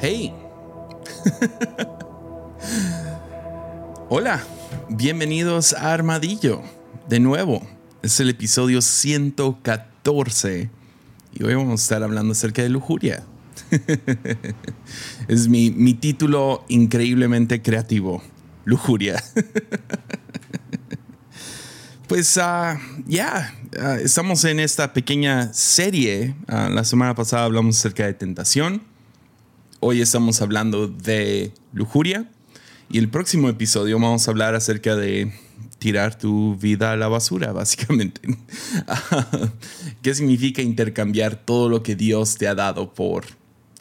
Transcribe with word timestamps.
Hey. 0.00 0.32
Hola, 4.08 4.44
bienvenidos 4.88 5.72
a 5.72 5.92
Armadillo. 5.92 6.62
De 7.08 7.18
nuevo, 7.18 7.66
es 8.02 8.20
el 8.20 8.30
episodio 8.30 8.80
114 8.80 10.70
y 11.34 11.42
hoy 11.42 11.54
vamos 11.54 11.80
a 11.80 11.82
estar 11.82 12.04
hablando 12.04 12.30
acerca 12.30 12.62
de 12.62 12.68
lujuria. 12.68 13.24
es 15.28 15.48
mi, 15.48 15.94
título 15.94 16.64
increíblemente 16.68 17.60
creativo, 17.60 18.22
lujuria. 18.64 19.20
pues 22.06 22.38
ah, 22.38 22.78
ya, 23.04 23.52
ah, 23.80 23.96
estamos 24.00 24.44
en 24.44 24.60
esta 24.60 24.92
pequeña 24.92 25.52
serie. 25.52 26.36
Ah, 26.46 26.68
la 26.70 26.84
semana 26.84 27.16
pasada 27.16 27.46
hablamos 27.46 27.76
acerca 27.76 28.06
de 28.06 28.14
tentación 28.14 28.87
Hoy 29.80 30.00
estamos 30.00 30.42
hablando 30.42 30.88
de 30.88 31.52
lujuria 31.72 32.28
y 32.90 32.98
el 32.98 33.08
próximo 33.08 33.48
episodio 33.48 34.00
vamos 34.00 34.26
a 34.26 34.32
hablar 34.32 34.56
acerca 34.56 34.96
de 34.96 35.32
tirar 35.78 36.18
tu 36.18 36.56
vida 36.56 36.90
a 36.90 36.96
la 36.96 37.06
basura, 37.06 37.52
básicamente. 37.52 38.20
¿Qué 40.02 40.14
significa 40.16 40.62
intercambiar 40.62 41.36
todo 41.36 41.68
lo 41.68 41.84
que 41.84 41.94
Dios 41.94 42.38
te 42.38 42.48
ha 42.48 42.56
dado 42.56 42.92
por 42.92 43.24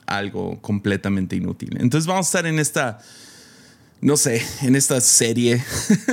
algo 0.06 0.62
completamente 0.62 1.36
inútil? 1.36 1.76
Entonces 1.80 2.06
vamos 2.06 2.28
a 2.28 2.30
estar 2.30 2.46
en 2.46 2.60
esta, 2.60 3.00
no 4.00 4.18
sé, 4.18 4.44
en 4.62 4.76
esta 4.76 5.02
serie, 5.02 5.64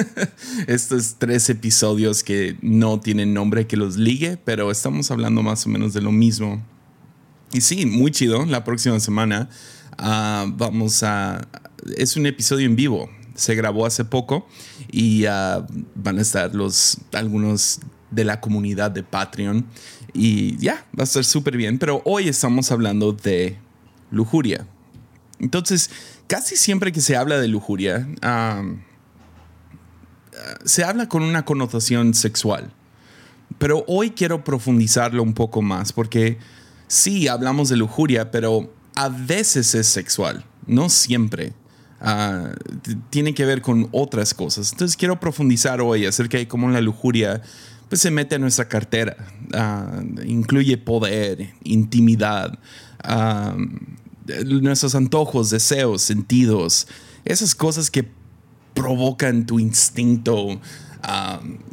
estos 0.67 1.17
tres 1.19 1.51
episodios 1.51 2.25
que 2.25 2.57
no 2.63 3.01
tienen 3.01 3.35
nombre 3.35 3.67
que 3.67 3.77
los 3.77 3.99
ligue, 3.99 4.39
pero 4.43 4.71
estamos 4.71 5.11
hablando 5.11 5.43
más 5.43 5.67
o 5.67 5.69
menos 5.69 5.93
de 5.93 6.01
lo 6.01 6.11
mismo. 6.11 6.65
Y 7.53 7.61
sí, 7.61 7.87
muy 7.87 8.11
chido. 8.11 8.45
La 8.47 8.65
próxima 8.65 8.99
semana 8.99 9.49
Ah, 9.99 10.47
vamos 10.49 11.03
a... 11.03 11.47
Es 11.97 12.17
un 12.17 12.27
episodio 12.27 12.67
en 12.67 12.77
vivo. 12.77 13.11
Se 13.35 13.55
grabó 13.55 13.85
hace 13.87 14.05
poco 14.05 14.47
y 14.91 15.27
ah, 15.27 15.67
van 15.95 16.19
a 16.19 16.23
estar 16.23 16.55
los, 16.55 16.99
algunos 17.13 17.81
de 18.11 18.25
la 18.25 18.41
comunidad 18.41 18.91
de 18.91 19.03
Patreon. 19.03 19.67
Y 20.13 20.57
ya, 20.59 20.87
va 20.99 21.03
a 21.03 21.05
estar 21.05 21.25
súper 21.25 21.57
bien. 21.57 21.79
Pero 21.79 22.03
hoy 22.05 22.29
estamos 22.29 22.71
hablando 22.71 23.13
de 23.13 23.59
lujuria. 24.11 24.67
Entonces, 25.41 25.91
casi 26.27 26.57
siempre 26.57 26.93
que 26.93 27.01
se 27.01 27.17
habla 27.17 27.39
de 27.39 27.49
lujuria, 27.49 28.09
se 30.65 30.85
habla 30.85 31.09
con 31.09 31.23
una 31.23 31.45
connotación 31.45 32.15
sexual. 32.15 32.73
Pero 33.59 33.85
hoy 33.87 34.11
quiero 34.11 34.45
profundizarlo 34.45 35.23
un 35.23 35.35
poco 35.35 35.63
más 35.63 35.93
porque 35.93 36.39
sí, 36.87 37.29
hablamos 37.29 37.69
de 37.69 37.77
lujuria, 37.77 38.31
pero 38.31 38.73
a 38.95 39.09
veces 39.09 39.75
es 39.75 39.87
sexual, 39.87 40.45
no 40.67 40.89
siempre. 40.89 41.53
Ah, 42.01 42.53
tiene 43.11 43.33
que 43.35 43.47
ver 43.47 43.63
con 43.63 43.89
otras 43.93 44.35
cosas. 44.35 44.73
Entonces 44.73 44.97
quiero 44.97 45.19
profundizar 45.19 45.81
hoy 45.81 46.05
acerca 46.05 46.37
de 46.37 46.47
cómo 46.47 46.69
la 46.69 46.83
lujuria 46.83 47.41
pues, 47.89 48.03
se 48.03 48.11
mete 48.11 48.35
a 48.35 48.39
nuestra 48.39 48.69
cartera. 48.69 49.17
Ah, 49.55 50.03
incluye 50.27 50.77
poder, 50.77 51.55
intimidad, 51.65 52.59
ah, 53.03 53.57
nuestros 54.45 54.95
antojos, 54.95 55.51
deseos, 55.51 56.03
sentidos, 56.03 56.89
esas 57.25 57.55
cosas 57.55 57.91
que 57.91 58.11
provocan 58.75 59.47
tu 59.47 59.59
instinto, 59.59 60.61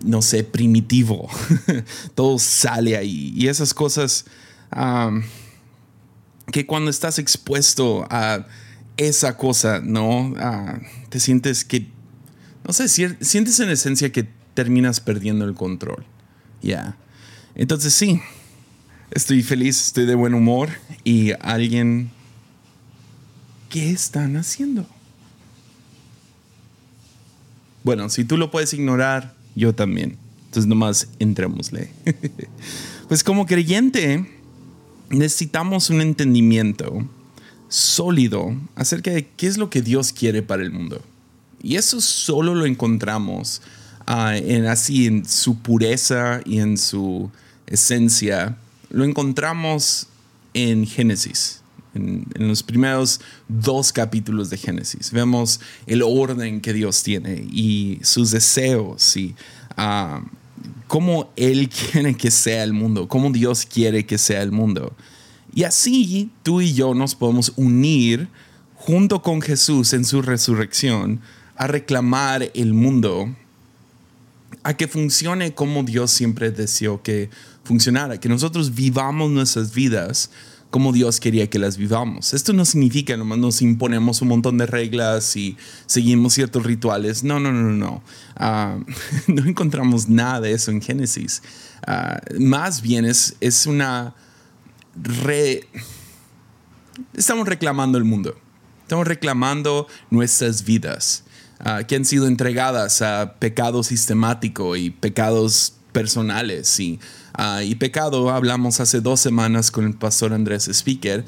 no 0.03 0.21
sé, 0.21 0.43
primitivo. 0.43 1.29
Todo 2.15 2.37
sale 2.39 2.95
ahí. 2.95 3.33
Y 3.35 3.47
esas 3.47 3.73
cosas 3.73 4.25
que 6.51 6.65
cuando 6.65 6.89
estás 6.89 7.19
expuesto 7.19 8.05
a 8.09 8.47
esa 8.97 9.37
cosa, 9.37 9.81
¿no? 9.83 10.33
te 11.09 11.19
sientes 11.19 11.65
que, 11.65 11.87
no 12.65 12.73
sé, 12.73 12.87
sientes 12.87 13.59
en 13.59 13.69
esencia 13.69 14.11
que 14.11 14.27
terminas 14.53 14.99
perdiendo 14.99 15.45
el 15.45 15.53
control. 15.53 16.05
Ya. 16.61 16.95
Entonces 17.55 17.93
sí, 17.93 18.21
estoy 19.11 19.43
feliz, 19.43 19.87
estoy 19.87 20.05
de 20.05 20.15
buen 20.15 20.33
humor 20.33 20.69
y 21.03 21.31
alguien... 21.41 22.11
¿Qué 23.69 23.89
están 23.89 24.35
haciendo? 24.35 24.85
Bueno, 27.83 28.09
si 28.09 28.25
tú 28.25 28.37
lo 28.37 28.51
puedes 28.51 28.73
ignorar, 28.73 29.33
yo 29.55 29.73
también. 29.73 30.17
Entonces 30.45 30.67
nomás 30.67 31.07
entrémosle. 31.19 31.89
pues 33.07 33.23
como 33.23 33.45
creyente, 33.45 34.40
necesitamos 35.11 35.89
un 35.89 36.01
entendimiento 36.01 37.07
sólido 37.69 38.55
acerca 38.75 39.11
de 39.11 39.27
qué 39.27 39.47
es 39.47 39.57
lo 39.57 39.69
que 39.69 39.81
Dios 39.81 40.11
quiere 40.11 40.41
para 40.41 40.63
el 40.63 40.71
mundo. 40.71 41.01
Y 41.63 41.75
eso 41.75 42.01
solo 42.01 42.55
lo 42.55 42.65
encontramos 42.65 43.61
ah, 44.07 44.35
en 44.35 44.65
así 44.65 45.07
en 45.07 45.25
su 45.25 45.59
pureza 45.59 46.41
y 46.45 46.59
en 46.59 46.77
su 46.77 47.29
esencia. 47.67 48.57
Lo 48.89 49.03
encontramos 49.03 50.07
en 50.53 50.85
Génesis. 50.85 51.61
En, 51.93 52.25
los 52.35 52.63
primeros 52.63 53.21
dos 53.47 53.93
capítulos 53.93 54.49
de 54.49 54.57
Génesis. 54.57 55.11
Vemos 55.11 55.59
el 55.85 56.01
orden 56.01 56.61
que 56.61 56.73
Dios 56.73 57.03
tiene 57.03 57.45
y 57.51 57.99
sus 58.01 58.31
deseos 58.31 59.15
y 59.15 59.35
uh, 59.77 60.25
cómo 60.91 61.31
Él 61.37 61.69
quiere 61.91 62.15
que 62.15 62.29
sea 62.29 62.65
el 62.65 62.73
mundo, 62.73 63.07
cómo 63.07 63.31
Dios 63.31 63.65
quiere 63.65 64.05
que 64.05 64.17
sea 64.17 64.41
el 64.41 64.51
mundo. 64.51 64.93
Y 65.53 65.63
así 65.63 66.29
tú 66.43 66.59
y 66.59 66.73
yo 66.73 66.93
nos 66.93 67.15
podemos 67.15 67.53
unir 67.55 68.27
junto 68.75 69.21
con 69.21 69.41
Jesús 69.41 69.93
en 69.93 70.03
su 70.03 70.21
resurrección 70.21 71.21
a 71.55 71.67
reclamar 71.67 72.51
el 72.55 72.73
mundo, 72.73 73.33
a 74.63 74.75
que 74.75 74.89
funcione 74.89 75.53
como 75.53 75.83
Dios 75.83 76.11
siempre 76.11 76.51
deseó 76.51 77.01
que 77.01 77.29
funcionara, 77.63 78.19
que 78.19 78.27
nosotros 78.27 78.75
vivamos 78.75 79.31
nuestras 79.31 79.73
vidas 79.73 80.29
como 80.71 80.93
Dios 80.93 81.19
quería 81.19 81.49
que 81.49 81.59
las 81.59 81.77
vivamos. 81.77 82.33
Esto 82.33 82.53
no 82.53 82.63
significa 82.63 83.15
nomás 83.17 83.37
nos 83.37 83.61
imponemos 83.61 84.21
un 84.21 84.29
montón 84.29 84.57
de 84.57 84.65
reglas 84.65 85.35
y 85.35 85.57
seguimos 85.85 86.33
ciertos 86.33 86.63
rituales. 86.63 87.23
No, 87.23 87.39
no, 87.39 87.51
no, 87.51 87.71
no. 87.71 88.01
Ah, 88.37 88.79
no 89.27 89.45
encontramos 89.45 90.07
nada 90.07 90.39
de 90.41 90.53
eso 90.53 90.71
en 90.71 90.81
Génesis. 90.81 91.43
Ah, 91.85 92.19
más 92.39 92.81
bien 92.81 93.05
es, 93.05 93.35
es 93.41 93.67
una... 93.67 94.15
Re... 94.95 95.67
Estamos 97.13 97.47
reclamando 97.47 97.97
el 97.97 98.05
mundo. 98.05 98.35
Estamos 98.83 99.07
reclamando 99.07 99.87
nuestras 100.09 100.63
vidas, 100.63 101.25
ah, 101.59 101.83
que 101.83 101.95
han 101.95 102.05
sido 102.05 102.27
entregadas 102.27 103.01
a 103.01 103.35
pecado 103.39 103.83
sistemático 103.83 104.77
y 104.77 104.89
pecados 104.89 105.73
personales 105.91 106.79
Ah, 107.33 107.63
y 107.63 107.75
pecado, 107.75 108.29
hablamos 108.29 108.79
hace 108.79 109.01
dos 109.01 109.19
semanas 109.19 109.71
con 109.71 109.85
el 109.85 109.93
pastor 109.93 110.33
Andrés 110.33 110.67
Speaker 110.67 111.23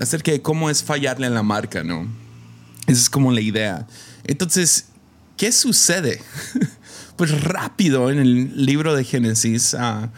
acerca 0.00 0.30
de 0.30 0.40
cómo 0.40 0.70
es 0.70 0.82
fallarle 0.82 1.26
en 1.26 1.34
la 1.34 1.42
marca, 1.42 1.82
¿no? 1.82 2.06
Esa 2.86 3.00
es 3.00 3.10
como 3.10 3.32
la 3.32 3.40
idea. 3.40 3.86
Entonces, 4.24 4.86
¿qué 5.36 5.52
sucede? 5.52 6.20
pues 7.16 7.42
rápido 7.42 8.10
en 8.10 8.18
el 8.18 8.64
libro 8.64 8.94
de 8.94 9.04
Génesis, 9.04 9.74
ah, 9.74 10.10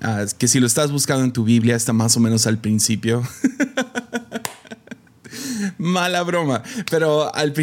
ah, 0.00 0.24
que 0.38 0.48
si 0.48 0.60
lo 0.60 0.66
estás 0.66 0.92
buscando 0.92 1.24
en 1.24 1.32
tu 1.32 1.44
Biblia 1.44 1.74
está 1.74 1.92
más 1.92 2.16
o 2.16 2.20
menos 2.20 2.46
al 2.46 2.58
principio. 2.58 3.22
Mala 5.78 6.22
broma. 6.22 6.62
Pero 6.90 7.34
al, 7.34 7.54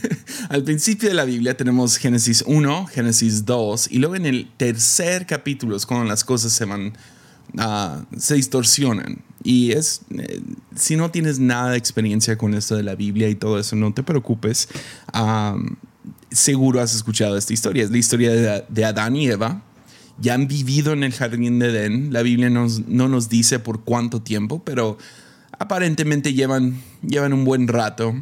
al, 0.48 0.62
principio 0.64 1.08
de 1.08 1.14
la 1.14 1.24
Biblia 1.24 1.56
tenemos 1.56 1.96
Génesis 1.96 2.44
1, 2.46 2.86
Génesis 2.86 3.44
2, 3.44 3.88
y 3.90 3.98
luego 3.98 4.16
en 4.16 4.26
el 4.26 4.50
tercer 4.56 5.26
capítulo 5.26 5.76
es 5.76 5.86
cuando 5.86 6.06
las 6.06 6.24
cosas 6.24 6.52
se 6.52 6.64
van, 6.64 6.92
uh, 7.54 8.18
se 8.18 8.34
distorsionan. 8.34 9.22
Y 9.42 9.72
es, 9.72 10.00
eh, 10.18 10.40
si 10.74 10.96
no 10.96 11.10
tienes 11.10 11.38
nada 11.38 11.70
de 11.70 11.78
experiencia 11.78 12.36
con 12.36 12.54
esto 12.54 12.74
de 12.74 12.82
la 12.82 12.96
Biblia 12.96 13.28
y 13.28 13.36
todo 13.36 13.58
eso, 13.58 13.76
no 13.76 13.94
te 13.94 14.02
preocupes. 14.02 14.68
seguro 16.30 16.80
has 16.80 16.94
escuchado 16.94 17.36
esta 17.36 17.52
historia. 17.52 17.84
Es 17.84 17.90
la 17.90 17.98
historia 17.98 18.32
de, 18.32 18.64
de, 18.68 18.84
Adán 18.84 19.14
y 19.14 19.28
Eva. 19.28 19.62
Ya 20.18 20.34
han 20.34 20.48
vivido 20.48 20.92
en 20.92 21.04
el 21.04 21.12
jardín 21.12 21.58
de 21.60 21.68
Edén. 21.68 22.12
La 22.12 22.22
Biblia 22.22 22.50
nos, 22.50 22.88
no 22.88 23.08
nos 23.08 23.28
dice 23.28 23.60
por 23.60 23.84
cuánto 23.84 24.20
tiempo, 24.20 24.62
pero 24.64 24.98
aparentemente 25.58 26.34
llevan, 26.34 26.80
llevan 27.06 27.32
un 27.32 27.44
buen 27.44 27.68
rato. 27.68 28.14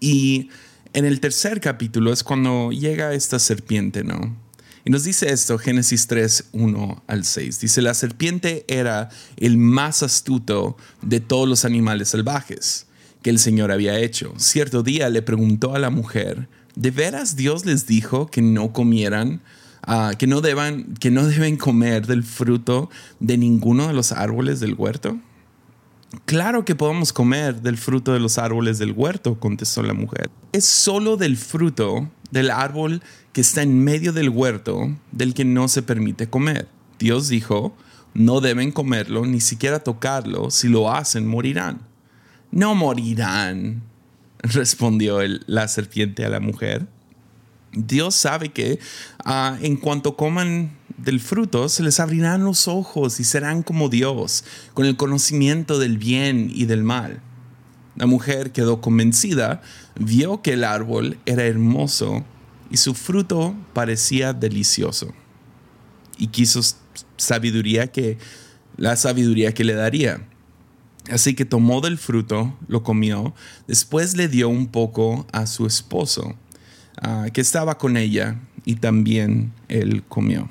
Y 0.00 0.50
en 0.92 1.04
el 1.04 1.20
tercer 1.20 1.60
capítulo 1.60 2.12
es 2.12 2.24
cuando 2.24 2.70
llega 2.72 3.14
esta 3.14 3.38
serpiente, 3.38 4.04
¿no? 4.04 4.36
Y 4.86 4.90
nos 4.90 5.02
dice 5.02 5.32
esto, 5.32 5.58
Génesis 5.58 6.06
3, 6.06 6.50
1 6.52 7.02
al 7.08 7.24
6. 7.24 7.60
Dice, 7.60 7.82
la 7.82 7.92
serpiente 7.92 8.64
era 8.68 9.08
el 9.36 9.58
más 9.58 10.04
astuto 10.04 10.76
de 11.02 11.18
todos 11.18 11.48
los 11.48 11.64
animales 11.64 12.10
salvajes 12.10 12.86
que 13.20 13.30
el 13.30 13.40
Señor 13.40 13.72
había 13.72 13.98
hecho. 13.98 14.32
Cierto 14.36 14.84
día 14.84 15.10
le 15.10 15.22
preguntó 15.22 15.74
a 15.74 15.80
la 15.80 15.90
mujer, 15.90 16.48
¿de 16.76 16.92
veras 16.92 17.34
Dios 17.34 17.66
les 17.66 17.88
dijo 17.88 18.28
que 18.28 18.42
no 18.42 18.72
comieran, 18.72 19.42
ah, 19.82 20.12
que, 20.16 20.28
no 20.28 20.40
deban, 20.40 20.94
que 20.94 21.10
no 21.10 21.26
deben 21.26 21.56
comer 21.56 22.06
del 22.06 22.22
fruto 22.22 22.88
de 23.18 23.36
ninguno 23.38 23.88
de 23.88 23.94
los 23.94 24.12
árboles 24.12 24.60
del 24.60 24.74
huerto? 24.74 25.18
Claro 26.24 26.64
que 26.64 26.74
podemos 26.74 27.12
comer 27.12 27.62
del 27.62 27.76
fruto 27.76 28.12
de 28.12 28.20
los 28.20 28.38
árboles 28.38 28.78
del 28.78 28.92
huerto, 28.92 29.38
contestó 29.38 29.82
la 29.82 29.92
mujer. 29.92 30.30
Es 30.52 30.64
solo 30.64 31.16
del 31.16 31.36
fruto 31.36 32.08
del 32.30 32.50
árbol 32.50 33.02
que 33.32 33.40
está 33.40 33.62
en 33.62 33.82
medio 33.82 34.12
del 34.12 34.28
huerto 34.28 34.96
del 35.12 35.34
que 35.34 35.44
no 35.44 35.68
se 35.68 35.82
permite 35.82 36.28
comer. 36.28 36.68
Dios 36.98 37.28
dijo, 37.28 37.76
no 38.14 38.40
deben 38.40 38.72
comerlo, 38.72 39.26
ni 39.26 39.40
siquiera 39.40 39.80
tocarlo, 39.80 40.50
si 40.50 40.68
lo 40.68 40.90
hacen 40.92 41.26
morirán. 41.26 41.80
No 42.50 42.74
morirán, 42.74 43.82
respondió 44.38 45.18
la 45.46 45.68
serpiente 45.68 46.24
a 46.24 46.30
la 46.30 46.40
mujer. 46.40 46.86
Dios 47.72 48.14
sabe 48.14 48.50
que 48.50 48.78
ah, 49.24 49.58
en 49.60 49.76
cuanto 49.76 50.16
coman 50.16 50.75
del 50.98 51.20
fruto, 51.20 51.68
se 51.68 51.82
les 51.82 52.00
abrirán 52.00 52.44
los 52.44 52.68
ojos 52.68 53.20
y 53.20 53.24
serán 53.24 53.62
como 53.62 53.88
Dios, 53.88 54.44
con 54.74 54.86
el 54.86 54.96
conocimiento 54.96 55.78
del 55.78 55.98
bien 55.98 56.50
y 56.52 56.66
del 56.66 56.82
mal. 56.82 57.20
La 57.96 58.06
mujer 58.06 58.52
quedó 58.52 58.80
convencida, 58.80 59.62
vio 59.98 60.42
que 60.42 60.52
el 60.52 60.64
árbol 60.64 61.18
era 61.26 61.44
hermoso 61.44 62.24
y 62.70 62.76
su 62.76 62.94
fruto 62.94 63.54
parecía 63.72 64.32
delicioso. 64.32 65.14
Y 66.18 66.28
quiso 66.28 66.60
sabiduría 67.16 67.88
que 67.88 68.18
la 68.76 68.96
sabiduría 68.96 69.54
que 69.54 69.64
le 69.64 69.74
daría. 69.74 70.26
Así 71.10 71.34
que 71.34 71.44
tomó 71.44 71.80
del 71.80 71.98
fruto, 71.98 72.56
lo 72.68 72.82
comió, 72.82 73.34
después 73.68 74.16
le 74.16 74.28
dio 74.28 74.48
un 74.48 74.66
poco 74.66 75.26
a 75.32 75.46
su 75.46 75.66
esposo, 75.66 76.34
ah, 77.00 77.28
que 77.32 77.40
estaba 77.40 77.78
con 77.78 77.96
ella, 77.96 78.40
y 78.64 78.74
también 78.76 79.52
él 79.68 80.02
comió. 80.08 80.50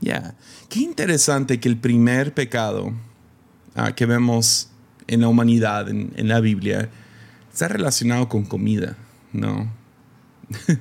Ya, 0.00 0.34
qué 0.68 0.80
interesante 0.80 1.58
que 1.58 1.68
el 1.68 1.78
primer 1.78 2.34
pecado 2.34 2.92
ah, 3.74 3.94
que 3.94 4.06
vemos 4.06 4.70
en 5.06 5.22
la 5.22 5.28
humanidad, 5.28 5.88
en, 5.88 6.12
en, 6.16 6.28
la 6.28 6.40
Biblia, 6.40 6.90
está 7.52 7.68
relacionado 7.68 8.28
con 8.28 8.44
comida, 8.44 8.96
¿no? 9.32 9.72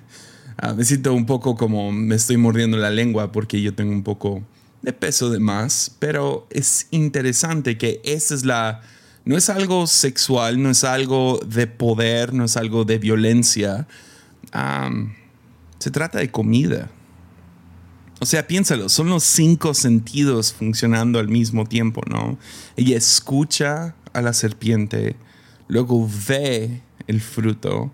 Ah, 0.58 0.74
me 0.74 0.86
siento 0.86 1.14
un 1.14 1.26
poco 1.26 1.58
como 1.58 1.92
me 1.92 2.16
estoy 2.16 2.38
mordiendo 2.38 2.78
la 2.78 2.90
lengua 2.90 3.34
porque 3.34 3.62
yo 3.62 3.76
tengo 3.76 3.92
un 3.92 4.04
poco 4.04 4.42
de 4.82 4.94
peso 4.94 5.30
de 5.30 5.40
más, 5.40 5.96
pero 6.00 6.48
es 6.50 6.88
interesante 6.92 7.78
que 7.78 8.02
esta 8.06 8.34
es 8.36 8.46
la... 8.46 8.82
No 9.26 9.36
es 9.36 9.50
algo 9.50 9.88
sexual, 9.88 10.62
no 10.62 10.70
es 10.70 10.84
algo 10.84 11.40
de 11.46 11.66
poder, 11.66 12.34
no 12.34 12.46
es 12.46 12.56
algo 12.58 12.86
de 12.86 13.00
violencia. 13.00 13.88
se 15.80 15.92
trata 15.92 16.20
de 16.20 16.30
comida. 16.30 16.92
O 18.20 18.26
sea, 18.26 18.48
piénsalo, 18.48 18.90
son 18.90 19.10
los 19.10 19.24
cinco 19.24 19.74
sentidos 19.74 20.54
funcionando 20.54 21.20
al 21.20 21.28
mismo 21.28 21.66
tiempo, 21.66 22.02
¿no? 22.08 22.38
Ella 22.78 22.98
escucha 22.98 23.96
a 24.14 24.22
la 24.22 24.34
serpiente, 24.34 25.16
luego 25.68 26.10
ve 26.28 26.82
el 27.08 27.20
fruto, 27.20 27.92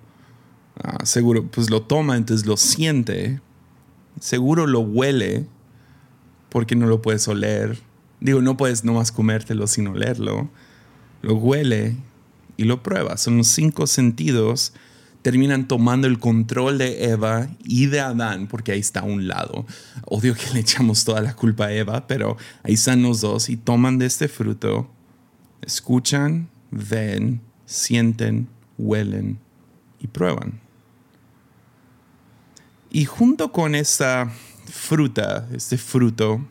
ah, 0.84 1.04
seguro, 1.06 1.48
pues 1.48 1.70
lo 1.70 1.82
toma, 1.82 2.18
entonces 2.18 2.46
lo 2.46 2.56
siente, 2.56 3.42
seguro 4.20 4.68
lo 4.68 4.82
huele, 4.82 5.48
porque 6.50 6.76
no 6.76 6.86
lo 6.86 7.02
puedes 7.02 7.28
oler. 7.28 7.80
Digo, 8.20 8.42
no 8.42 8.58
puedes 8.58 8.84
nomás 8.84 9.12
comértelo 9.12 9.66
sin 9.68 9.88
olerlo. 9.88 10.50
Lo 11.22 11.36
huele 11.36 11.96
y 12.58 12.66
lo 12.66 12.84
prueba. 12.84 13.18
Son 13.18 13.38
los 13.38 13.48
cinco 13.48 13.88
sentidos. 13.88 14.74
Terminan 15.22 15.68
tomando 15.68 16.08
el 16.08 16.18
control 16.20 16.78
de 16.78 17.06
Eva 17.06 17.50
y 17.64 17.86
de 17.86 18.00
Adán, 18.00 18.48
porque 18.48 18.72
ahí 18.72 18.80
está 18.80 19.02
a 19.02 19.04
un 19.04 19.28
lado. 19.28 19.66
Odio 20.06 20.34
que 20.36 20.50
le 20.54 20.62
echamos 20.62 21.04
toda 21.04 21.22
la 21.22 21.36
culpa 21.36 21.66
a 21.68 21.74
Eva, 21.74 22.08
pero 22.08 22.38
ahí 22.64 22.74
están 22.74 23.04
los 23.04 23.22
dos 23.22 23.50
y 23.50 23.58
toman 23.58 24.00
de 24.00 24.08
este 24.08 24.28
fruto, 24.28 24.90
escuchan, 25.62 26.50
ven, 26.72 27.42
sienten, 27.66 28.48
huelen 28.78 29.40
y 30.00 30.08
prueban. 30.08 30.60
Y 32.90 33.06
junto 33.06 33.52
con 33.52 33.76
esta 33.76 34.32
fruta, 34.66 35.48
este 35.54 35.78
fruto, 35.78 36.46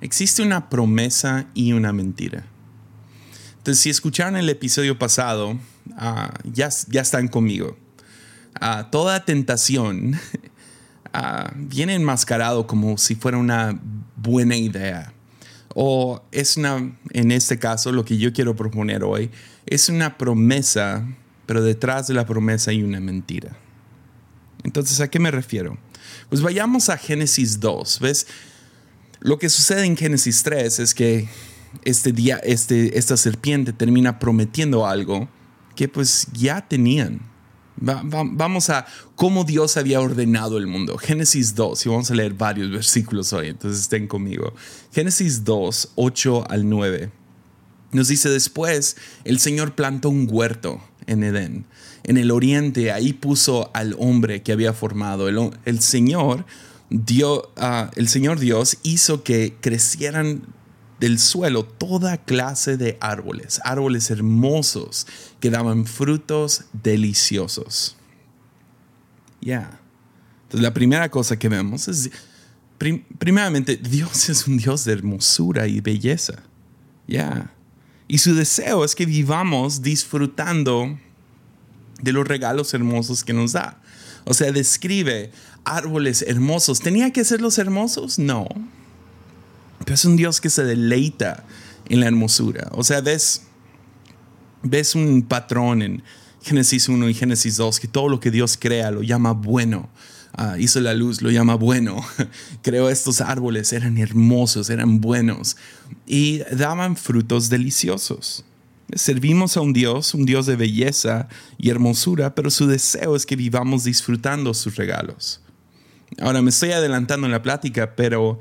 existe 0.00 0.42
una 0.42 0.68
promesa 0.68 1.46
y 1.54 1.72
una 1.72 1.92
mentira. 1.92 2.44
Entonces, 3.58 3.82
si 3.82 3.90
escucharon 3.90 4.36
el 4.36 4.48
episodio 4.48 4.98
pasado, 4.98 5.58
ah, 5.96 6.32
ya, 6.44 6.68
ya 6.88 7.00
están 7.00 7.28
conmigo. 7.28 7.76
Ah, 8.60 8.88
toda 8.90 9.24
tentación 9.24 10.14
uh, 11.14 11.48
viene 11.56 11.94
enmascarado 11.94 12.66
como 12.66 12.98
si 12.98 13.14
fuera 13.14 13.38
una 13.38 13.80
buena 14.16 14.56
idea. 14.56 15.12
O 15.74 16.22
es 16.32 16.56
una, 16.56 16.98
en 17.10 17.30
este 17.30 17.58
caso, 17.58 17.92
lo 17.92 18.04
que 18.04 18.18
yo 18.18 18.32
quiero 18.32 18.56
proponer 18.56 19.04
hoy, 19.04 19.30
es 19.66 19.88
una 19.88 20.18
promesa, 20.18 21.06
pero 21.46 21.62
detrás 21.62 22.08
de 22.08 22.14
la 22.14 22.26
promesa 22.26 22.72
hay 22.72 22.82
una 22.82 23.00
mentira. 23.00 23.56
Entonces, 24.64 25.00
¿a 25.00 25.08
qué 25.08 25.20
me 25.20 25.30
refiero? 25.30 25.78
Pues 26.28 26.42
vayamos 26.42 26.88
a 26.88 26.96
Génesis 26.96 27.60
2, 27.60 28.00
¿ves? 28.00 28.26
Lo 29.20 29.38
que 29.38 29.48
sucede 29.48 29.84
en 29.84 29.96
Génesis 29.96 30.42
3 30.42 30.80
es 30.80 30.94
que 30.94 31.28
este 31.84 32.12
día, 32.12 32.38
este, 32.42 32.98
esta 32.98 33.16
serpiente 33.16 33.72
termina 33.72 34.18
prometiendo 34.18 34.86
algo 34.86 35.28
que 35.80 35.88
pues 35.88 36.26
ya 36.34 36.68
tenían. 36.68 37.22
vamos 37.74 38.68
a 38.68 38.84
cómo 39.14 39.44
Dios 39.44 39.78
había 39.78 40.02
ordenado 40.02 40.58
el 40.58 40.66
mundo. 40.66 40.98
Génesis 40.98 41.54
2, 41.54 41.86
y 41.86 41.88
vamos 41.88 42.10
a 42.10 42.14
leer 42.14 42.34
varios 42.34 42.70
versículos 42.80 43.32
hoy, 43.32 43.48
entonces 43.48 43.80
estén 43.80 44.06
conmigo. 44.06 44.52
Génesis 44.92 45.42
2, 45.42 45.92
8 45.94 46.50
al 46.50 46.68
9. 46.68 47.10
Nos 47.92 48.08
dice 48.08 48.28
después, 48.28 48.98
el 49.24 49.38
Señor 49.38 49.74
plantó 49.74 50.10
un 50.10 50.28
huerto 50.30 50.82
en 51.06 51.24
Edén 51.24 51.64
en 52.04 52.18
el 52.18 52.30
oriente, 52.30 52.92
ahí 52.92 53.14
puso 53.14 53.70
al 53.72 53.96
hombre 53.98 54.42
que 54.42 54.52
había 54.52 54.74
formado. 54.74 55.28
El, 55.64 55.80
Señor, 55.80 56.44
dio, 56.90 57.50
ah, 57.56 57.90
el 57.96 58.08
Señor 58.08 58.38
Dios 58.38 58.76
hizo 58.82 59.22
que 59.22 59.56
crecieran 59.62 60.42
del 61.00 61.18
suelo 61.18 61.64
toda 61.64 62.18
clase 62.18 62.76
de 62.76 62.98
árboles, 63.00 63.58
árboles 63.64 64.10
hermosos 64.10 65.06
que 65.40 65.50
daban 65.50 65.86
frutos 65.86 66.64
deliciosos. 66.74 67.96
Ya. 69.40 69.80
Entonces 70.42 70.62
la 70.62 70.74
primera 70.74 71.10
cosa 71.10 71.38
que 71.38 71.48
vemos 71.48 71.88
es, 71.88 72.10
primeramente, 73.18 73.76
Dios 73.76 74.28
es 74.28 74.46
un 74.46 74.58
Dios 74.58 74.84
de 74.84 74.92
hermosura 74.92 75.66
y 75.66 75.80
belleza. 75.80 76.42
Ya. 77.08 77.50
Y 78.06 78.18
su 78.18 78.34
deseo 78.34 78.84
es 78.84 78.94
que 78.94 79.06
vivamos 79.06 79.80
disfrutando 79.80 80.98
de 82.02 82.12
los 82.12 82.28
regalos 82.28 82.74
hermosos 82.74 83.24
que 83.24 83.32
nos 83.32 83.52
da. 83.52 83.80
O 84.24 84.34
sea, 84.34 84.52
describe 84.52 85.32
árboles 85.64 86.22
hermosos. 86.22 86.80
¿Tenía 86.80 87.10
que 87.10 87.24
ser 87.24 87.40
los 87.40 87.56
hermosos? 87.56 88.18
No. 88.18 88.46
Pero 89.80 89.94
es 89.94 90.04
un 90.04 90.16
Dios 90.16 90.40
que 90.40 90.50
se 90.50 90.64
deleita 90.64 91.44
en 91.88 92.00
la 92.00 92.06
hermosura. 92.06 92.68
O 92.72 92.84
sea, 92.84 93.00
ves, 93.00 93.42
ves 94.62 94.94
un 94.94 95.22
patrón 95.22 95.82
en 95.82 96.02
Génesis 96.42 96.88
1 96.88 97.08
y 97.08 97.14
Génesis 97.14 97.56
2, 97.56 97.80
que 97.80 97.88
todo 97.88 98.08
lo 98.08 98.20
que 98.20 98.30
Dios 98.30 98.56
crea 98.58 98.90
lo 98.90 99.02
llama 99.02 99.32
bueno. 99.32 99.88
Ah, 100.32 100.56
hizo 100.58 100.80
la 100.80 100.94
luz, 100.94 101.22
lo 101.22 101.30
llama 101.30 101.56
bueno. 101.56 102.04
Creó 102.62 102.88
estos 102.88 103.20
árboles, 103.20 103.72
eran 103.72 103.98
hermosos, 103.98 104.70
eran 104.70 105.00
buenos 105.00 105.56
y 106.06 106.38
daban 106.52 106.96
frutos 106.96 107.50
deliciosos. 107.50 108.44
Servimos 108.94 109.56
a 109.56 109.60
un 109.60 109.72
Dios, 109.72 110.14
un 110.14 110.24
Dios 110.24 110.46
de 110.46 110.56
belleza 110.56 111.28
y 111.58 111.70
hermosura, 111.70 112.34
pero 112.34 112.50
su 112.50 112.66
deseo 112.66 113.16
es 113.16 113.26
que 113.26 113.36
vivamos 113.36 113.84
disfrutando 113.84 114.54
sus 114.54 114.76
regalos. 114.76 115.40
Ahora 116.20 116.42
me 116.42 116.50
estoy 116.50 116.72
adelantando 116.72 117.26
en 117.26 117.32
la 117.32 117.42
plática, 117.42 117.94
pero 117.94 118.38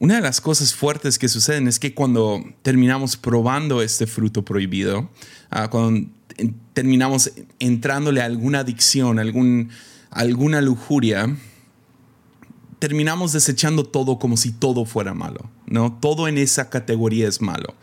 una 0.00 0.16
de 0.16 0.20
las 0.20 0.40
cosas 0.40 0.74
fuertes 0.74 1.18
que 1.18 1.28
suceden 1.28 1.66
es 1.66 1.78
que 1.78 1.94
cuando 1.94 2.44
terminamos 2.62 3.16
probando 3.16 3.82
este 3.82 4.06
fruto 4.06 4.44
prohibido, 4.44 5.10
ah, 5.50 5.68
cuando 5.68 6.08
terminamos 6.72 7.32
entrándole 7.58 8.20
a 8.20 8.26
alguna 8.26 8.60
adicción, 8.60 9.18
algún, 9.18 9.70
alguna 10.10 10.60
lujuria, 10.60 11.36
terminamos 12.78 13.32
desechando 13.32 13.84
todo 13.84 14.20
como 14.20 14.36
si 14.36 14.52
todo 14.52 14.84
fuera 14.84 15.14
malo, 15.14 15.50
¿no? 15.66 15.98
Todo 16.00 16.28
en 16.28 16.38
esa 16.38 16.70
categoría 16.70 17.26
es 17.26 17.40
malo. 17.40 17.74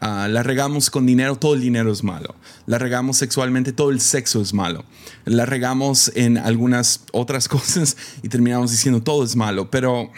Ah, 0.00 0.28
la 0.28 0.42
regamos 0.42 0.90
con 0.90 1.06
dinero, 1.06 1.36
todo 1.36 1.54
el 1.54 1.62
dinero 1.62 1.90
es 1.90 2.04
malo. 2.04 2.36
La 2.66 2.78
regamos 2.78 3.16
sexualmente, 3.16 3.72
todo 3.72 3.90
el 3.90 4.00
sexo 4.00 4.40
es 4.40 4.52
malo. 4.52 4.84
La 5.24 5.46
regamos 5.46 6.12
en 6.14 6.38
algunas 6.38 7.00
otras 7.12 7.48
cosas 7.48 7.96
y 8.22 8.28
terminamos 8.28 8.70
diciendo 8.70 9.02
todo 9.02 9.24
es 9.24 9.34
malo. 9.34 9.70
Pero 9.70 10.12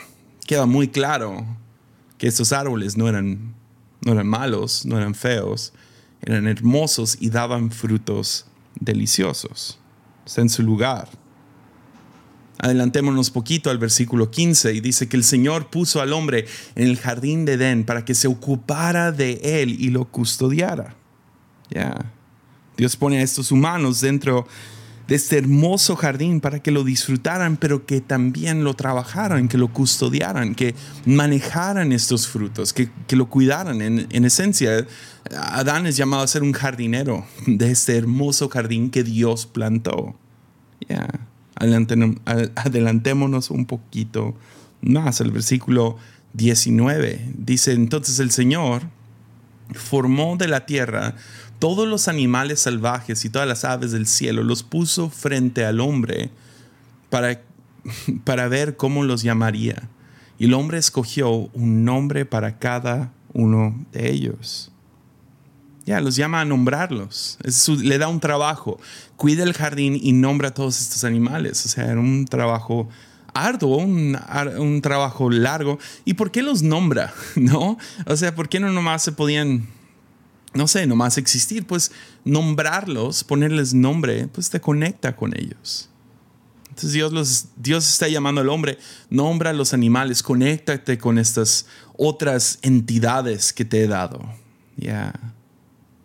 queda 0.48 0.64
muy 0.64 0.88
claro 0.88 1.46
que 2.16 2.26
estos 2.26 2.54
árboles 2.54 2.96
no 2.96 3.06
eran, 3.06 3.54
no 4.00 4.12
eran 4.12 4.26
malos, 4.26 4.86
no 4.86 4.96
eran 4.96 5.14
feos, 5.14 5.74
eran 6.22 6.48
hermosos 6.48 7.18
y 7.20 7.28
daban 7.28 7.70
frutos 7.70 8.46
deliciosos. 8.80 9.78
Está 10.24 10.40
en 10.40 10.48
su 10.48 10.62
lugar. 10.62 11.10
Adelantémonos 12.60 13.30
poquito 13.30 13.68
al 13.68 13.76
versículo 13.76 14.30
15 14.30 14.72
y 14.72 14.80
dice 14.80 15.06
que 15.06 15.18
el 15.18 15.22
Señor 15.22 15.68
puso 15.68 16.00
al 16.00 16.14
hombre 16.14 16.46
en 16.74 16.88
el 16.88 16.96
jardín 16.96 17.44
de 17.44 17.52
Edén 17.52 17.84
para 17.84 18.06
que 18.06 18.14
se 18.14 18.26
ocupara 18.26 19.12
de 19.12 19.40
él 19.42 19.76
y 19.78 19.90
lo 19.90 20.06
custodiara. 20.06 20.96
Ya. 21.68 22.10
Dios 22.78 22.96
pone 22.96 23.18
a 23.18 23.22
estos 23.22 23.52
humanos 23.52 24.00
dentro 24.00 24.46
de 25.08 25.16
este 25.16 25.38
hermoso 25.38 25.96
jardín 25.96 26.40
para 26.40 26.60
que 26.60 26.70
lo 26.70 26.84
disfrutaran, 26.84 27.56
pero 27.56 27.86
que 27.86 28.02
también 28.02 28.62
lo 28.62 28.74
trabajaran, 28.74 29.48
que 29.48 29.56
lo 29.56 29.72
custodiaran, 29.72 30.54
que 30.54 30.74
manejaran 31.06 31.92
estos 31.92 32.28
frutos, 32.28 32.74
que, 32.74 32.90
lo 33.16 33.30
cuidaran. 33.30 33.80
En, 33.80 34.24
esencia, 34.26 34.86
Adán 35.34 35.86
es 35.86 35.96
llamado 35.96 36.22
a 36.22 36.26
ser 36.26 36.42
un 36.42 36.52
jardinero 36.52 37.24
de 37.46 37.70
este 37.70 37.96
hermoso 37.96 38.50
jardín 38.50 38.90
que 38.90 39.02
Dios 39.02 39.46
plantó. 39.46 40.14
Adelantémonos 41.56 43.50
un 43.50 43.64
poquito 43.64 44.36
más. 44.82 45.22
El 45.22 45.30
versículo 45.30 45.96
19 46.34 47.32
dice, 47.34 47.72
entonces 47.72 48.18
el 48.18 48.30
Señor 48.30 48.82
formó 49.72 50.36
de 50.36 50.48
la 50.48 50.66
tierra 50.66 51.14
todos 51.58 51.88
los 51.88 52.08
animales 52.08 52.60
salvajes 52.60 53.24
y 53.24 53.30
todas 53.30 53.48
las 53.48 53.64
aves 53.64 53.92
del 53.92 54.06
cielo, 54.06 54.42
los 54.42 54.62
puso 54.62 55.10
frente 55.10 55.64
al 55.64 55.80
hombre 55.80 56.30
para, 57.10 57.40
para 58.24 58.48
ver 58.48 58.76
cómo 58.76 59.04
los 59.04 59.22
llamaría. 59.22 59.88
Y 60.38 60.44
el 60.44 60.54
hombre 60.54 60.78
escogió 60.78 61.30
un 61.30 61.84
nombre 61.84 62.24
para 62.24 62.58
cada 62.58 63.12
uno 63.32 63.74
de 63.92 64.10
ellos. 64.10 64.70
Ya, 65.84 66.00
los 66.00 66.16
llama 66.16 66.42
a 66.42 66.44
nombrarlos. 66.44 67.38
le 67.82 67.98
da 67.98 68.08
un 68.08 68.20
trabajo. 68.20 68.78
Cuida 69.16 69.42
el 69.42 69.54
jardín 69.54 69.98
y 70.00 70.12
nombra 70.12 70.48
a 70.48 70.54
todos 70.54 70.80
estos 70.80 71.02
animales. 71.02 71.64
O 71.64 71.68
sea, 71.68 71.86
era 71.86 71.98
un 71.98 72.26
trabajo 72.26 72.88
arduo, 73.32 73.78
un, 73.78 74.18
un, 74.58 74.82
trabajo 74.82 75.30
largo. 75.30 75.78
¿Y 76.04 76.14
por 76.14 76.30
qué 76.30 76.42
los 76.42 76.62
nombra? 76.62 77.14
¿No? 77.36 77.78
O 78.06 78.16
sea, 78.16 78.34
¿por 78.34 78.48
qué 78.48 78.60
no 78.60 78.70
nomás 78.70 79.02
se 79.02 79.12
podían 79.12 79.66
no 80.54 80.66
sé, 80.66 80.86
nomás 80.86 81.18
existir, 81.18 81.66
pues 81.66 81.92
nombrarlos, 82.24 83.24
ponerles 83.24 83.74
nombre, 83.74 84.28
pues 84.28 84.50
te 84.50 84.60
conecta 84.60 85.14
con 85.14 85.38
ellos. 85.38 85.88
Entonces 86.68 86.92
Dios, 86.92 87.12
los, 87.12 87.46
Dios 87.56 87.88
está 87.88 88.08
llamando 88.08 88.40
al 88.40 88.48
hombre, 88.48 88.78
nombra 89.10 89.50
a 89.50 89.52
los 89.52 89.74
animales, 89.74 90.22
conéctate 90.22 90.96
con 90.96 91.18
estas 91.18 91.66
otras 91.96 92.58
entidades 92.62 93.52
que 93.52 93.64
te 93.64 93.82
he 93.82 93.88
dado. 93.88 94.20
Ya. 94.76 95.12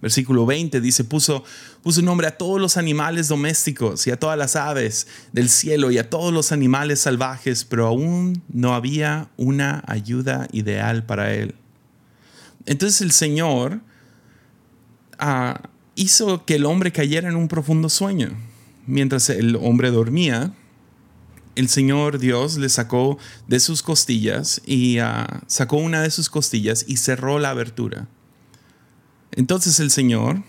Versículo 0.01 0.45
20 0.45 0.81
dice, 0.81 1.05
puso, 1.05 1.45
puso 1.81 2.01
nombre 2.01 2.27
a 2.27 2.37
todos 2.37 2.59
los 2.59 2.75
animales 2.75 3.29
domésticos 3.29 4.05
y 4.07 4.11
a 4.11 4.19
todas 4.19 4.37
las 4.37 4.55
aves 4.57 5.07
del 5.31 5.47
cielo 5.47 5.91
y 5.91 5.97
a 5.97 6.09
todos 6.09 6.33
los 6.33 6.51
animales 6.51 6.99
salvajes, 6.99 7.63
pero 7.63 7.87
aún 7.87 8.41
no 8.49 8.73
había 8.73 9.29
una 9.37 9.81
ayuda 9.87 10.49
ideal 10.51 11.05
para 11.05 11.33
él. 11.33 11.55
Entonces 12.65 13.01
el 13.01 13.11
Señor 13.11 13.79
hizo 15.95 16.45
que 16.45 16.55
el 16.55 16.65
hombre 16.65 16.91
cayera 16.91 17.29
en 17.29 17.35
un 17.35 17.47
profundo 17.47 17.89
sueño. 17.89 18.31
Mientras 18.85 19.29
el 19.29 19.55
hombre 19.55 19.91
dormía, 19.91 20.53
el 21.55 21.69
Señor 21.69 22.19
Dios 22.19 22.57
le 22.57 22.69
sacó 22.69 23.17
de 23.47 23.59
sus 23.59 23.83
costillas 23.83 24.61
y 24.65 24.99
ah, 24.99 25.43
sacó 25.47 25.77
una 25.77 26.01
de 26.01 26.11
sus 26.11 26.29
costillas 26.29 26.85
y 26.87 26.97
cerró 26.97 27.39
la 27.39 27.51
abertura. 27.51 28.07
Entonces 29.31 29.79
el 29.79 29.91
Señor 29.91 30.43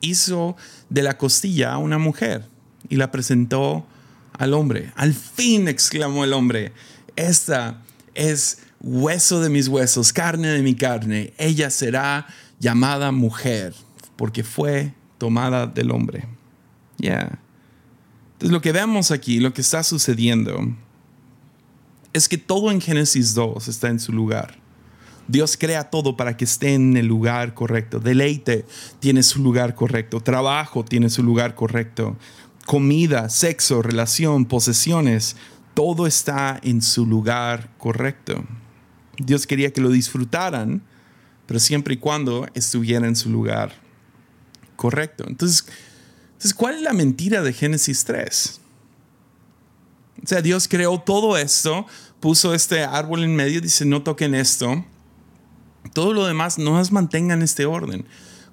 hizo 0.00 0.56
de 0.90 1.02
la 1.02 1.18
costilla 1.18 1.72
a 1.72 1.78
una 1.78 1.98
mujer 1.98 2.46
y 2.88 2.96
la 2.96 3.10
presentó 3.10 3.86
al 4.32 4.54
hombre. 4.54 4.92
Al 4.94 5.12
fin, 5.12 5.68
exclamó 5.68 6.24
el 6.24 6.32
hombre, 6.32 6.72
esta 7.16 7.82
es 8.14 8.60
hueso 8.80 9.40
de 9.40 9.50
mis 9.50 9.68
huesos, 9.68 10.12
carne 10.12 10.48
de 10.48 10.62
mi 10.62 10.74
carne. 10.74 11.32
Ella 11.36 11.70
será 11.70 12.26
llamada 12.60 13.10
mujer 13.12 13.74
porque 14.18 14.42
fue 14.42 14.92
tomada 15.16 15.66
del 15.66 15.92
hombre. 15.92 16.26
Ya. 16.98 17.38
Entonces 18.32 18.52
lo 18.52 18.60
que 18.60 18.72
vemos 18.72 19.12
aquí, 19.12 19.38
lo 19.38 19.54
que 19.54 19.60
está 19.60 19.84
sucediendo, 19.84 20.58
es 22.12 22.28
que 22.28 22.36
todo 22.36 22.72
en 22.72 22.80
Génesis 22.80 23.32
2 23.34 23.68
está 23.68 23.88
en 23.88 24.00
su 24.00 24.12
lugar. 24.12 24.58
Dios 25.28 25.56
crea 25.56 25.88
todo 25.88 26.16
para 26.16 26.36
que 26.36 26.44
esté 26.44 26.74
en 26.74 26.96
el 26.96 27.06
lugar 27.06 27.54
correcto. 27.54 28.00
Deleite 28.00 28.66
tiene 28.98 29.22
su 29.22 29.40
lugar 29.40 29.76
correcto. 29.76 30.20
Trabajo 30.20 30.84
tiene 30.84 31.10
su 31.10 31.22
lugar 31.22 31.54
correcto. 31.54 32.16
Comida, 32.66 33.28
sexo, 33.28 33.82
relación, 33.82 34.46
posesiones, 34.46 35.36
todo 35.74 36.08
está 36.08 36.58
en 36.64 36.82
su 36.82 37.06
lugar 37.06 37.70
correcto. 37.78 38.44
Dios 39.18 39.46
quería 39.46 39.72
que 39.72 39.80
lo 39.80 39.90
disfrutaran, 39.90 40.82
pero 41.46 41.60
siempre 41.60 41.94
y 41.94 41.98
cuando 41.98 42.48
estuviera 42.54 43.06
en 43.06 43.14
su 43.14 43.30
lugar 43.30 43.87
correcto. 44.78 45.24
Entonces, 45.26 45.66
entonces, 46.38 46.54
¿cuál 46.54 46.76
es 46.76 46.82
la 46.82 46.92
mentira 46.92 47.42
de 47.42 47.52
Génesis 47.52 48.04
3? 48.04 48.60
O 50.22 50.26
sea, 50.28 50.40
Dios 50.40 50.68
creó 50.68 51.00
todo 51.00 51.36
esto, 51.36 51.84
puso 52.20 52.54
este 52.54 52.84
árbol 52.84 53.24
en 53.24 53.34
medio, 53.34 53.60
dice, 53.60 53.84
no 53.84 54.04
toquen 54.04 54.36
esto. 54.36 54.84
Todo 55.94 56.12
lo 56.12 56.26
demás, 56.26 56.56
no 56.58 56.72
más 56.72 56.92
mantengan 56.92 57.42
este 57.42 57.66
orden. 57.66 58.06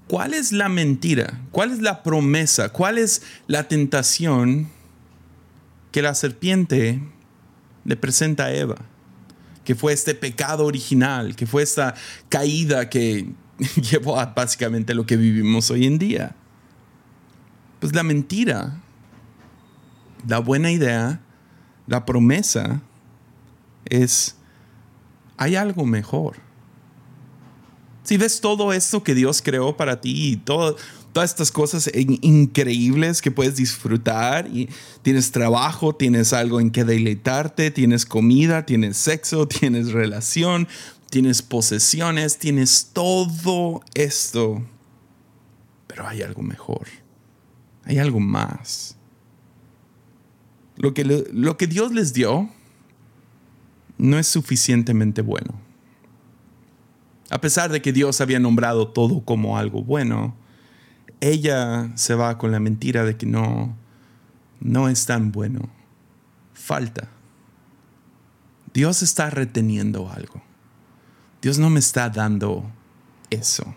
¿Cuál 0.07 0.33
es 0.33 0.51
la 0.51 0.67
mentira? 0.67 1.41
¿Cuál 1.51 1.73
es 1.73 1.79
la 1.79 2.01
promesa? 2.01 2.69
¿Cuál 2.69 2.97
es 2.97 3.21
la 3.45 3.67
tentación 3.67 4.71
que 5.91 6.01
la 6.01 6.15
serpiente 6.15 7.03
le 7.83 7.97
presenta 7.97 8.45
a 8.45 8.53
Eva? 8.55 8.77
Que 9.63 9.75
fue 9.75 9.93
este 9.93 10.15
pecado 10.15 10.65
original, 10.65 11.35
que 11.35 11.45
fue 11.45 11.61
esta 11.61 11.93
caída 12.29 12.89
que, 12.89 13.27
llevó 13.91 14.19
a 14.19 14.25
básicamente 14.27 14.93
lo 14.93 15.05
que 15.05 15.17
vivimos 15.17 15.69
hoy 15.71 15.85
en 15.85 15.97
día. 15.97 16.35
Pues 17.79 17.93
la 17.93 18.03
mentira, 18.03 18.81
la 20.27 20.39
buena 20.39 20.71
idea, 20.71 21.21
la 21.87 22.05
promesa 22.05 22.81
es, 23.85 24.35
hay 25.37 25.55
algo 25.55 25.85
mejor. 25.85 26.37
Si 28.03 28.17
ves 28.17 28.39
todo 28.39 28.71
esto 28.71 29.03
que 29.03 29.15
Dios 29.15 29.41
creó 29.41 29.75
para 29.77 29.99
ti 29.99 30.33
y 30.33 30.37
todas 30.37 30.75
estas 31.23 31.51
cosas 31.51 31.89
increíbles 31.93 33.21
que 33.21 33.31
puedes 33.31 33.55
disfrutar 33.55 34.47
y 34.47 34.69
tienes 35.01 35.31
trabajo, 35.31 35.95
tienes 35.95 36.31
algo 36.33 36.59
en 36.59 36.69
que 36.69 36.83
deleitarte, 36.83 37.71
tienes 37.71 38.05
comida, 38.05 38.65
tienes 38.65 38.97
sexo, 38.97 39.47
tienes 39.47 39.91
relación, 39.91 40.67
tienes 41.09 41.41
posesiones, 41.41 42.37
tienes 42.37 42.91
todo 42.93 43.81
esto, 43.93 44.65
pero 45.87 46.07
hay 46.07 46.21
algo 46.21 46.41
mejor, 46.41 46.87
hay 47.83 47.97
algo 47.97 48.19
más. 48.19 48.97
Lo 50.77 50.93
que, 50.93 51.05
lo 51.31 51.57
que 51.57 51.67
Dios 51.67 51.93
les 51.93 52.13
dio 52.13 52.49
no 53.97 54.19
es 54.19 54.27
suficientemente 54.27 55.21
bueno. 55.21 55.59
A 57.29 57.39
pesar 57.39 57.71
de 57.71 57.81
que 57.81 57.93
Dios 57.93 58.21
había 58.21 58.39
nombrado 58.39 58.89
todo 58.89 59.21
como 59.21 59.57
algo 59.57 59.83
bueno, 59.83 60.35
ella 61.21 61.91
se 61.95 62.13
va 62.13 62.37
con 62.37 62.51
la 62.51 62.59
mentira 62.59 63.03
de 63.03 63.17
que 63.17 63.25
no, 63.25 63.75
no 64.59 64.89
es 64.89 65.05
tan 65.05 65.31
bueno. 65.31 65.69
Falta. 66.53 67.09
Dios 68.73 69.01
está 69.01 69.29
reteniendo 69.29 70.09
algo. 70.11 70.44
Dios 71.45 71.59
no 71.59 71.69
me 71.69 71.79
está 71.79 72.09
dando 72.09 72.65
eso. 73.29 73.75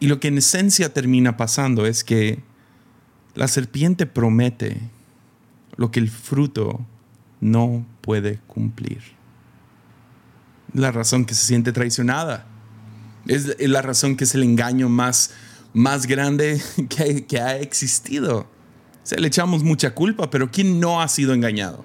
Y 0.00 0.08
lo 0.08 0.18
que 0.18 0.26
en 0.26 0.38
esencia 0.38 0.92
termina 0.92 1.36
pasando 1.36 1.86
es 1.86 2.02
que 2.02 2.42
la 3.36 3.46
serpiente 3.46 4.06
promete 4.06 4.80
lo 5.76 5.92
que 5.92 6.00
el 6.00 6.10
fruto 6.10 6.84
no 7.40 7.86
puede 8.00 8.40
cumplir. 8.48 9.02
La 10.72 10.90
razón 10.90 11.24
que 11.24 11.34
se 11.34 11.46
siente 11.46 11.70
traicionada. 11.70 12.48
Es 13.28 13.54
la 13.60 13.82
razón 13.82 14.16
que 14.16 14.24
es 14.24 14.34
el 14.34 14.42
engaño 14.42 14.88
más, 14.88 15.30
más 15.72 16.08
grande 16.08 16.60
que, 17.28 17.40
ha 17.40 17.56
existido. 17.58 18.50
Le 19.16 19.28
echamos 19.28 19.62
mucha 19.62 19.94
culpa, 19.94 20.28
pero 20.28 20.50
¿quién 20.50 20.80
no 20.80 21.00
ha 21.00 21.06
sido 21.06 21.34
engañado? 21.34 21.84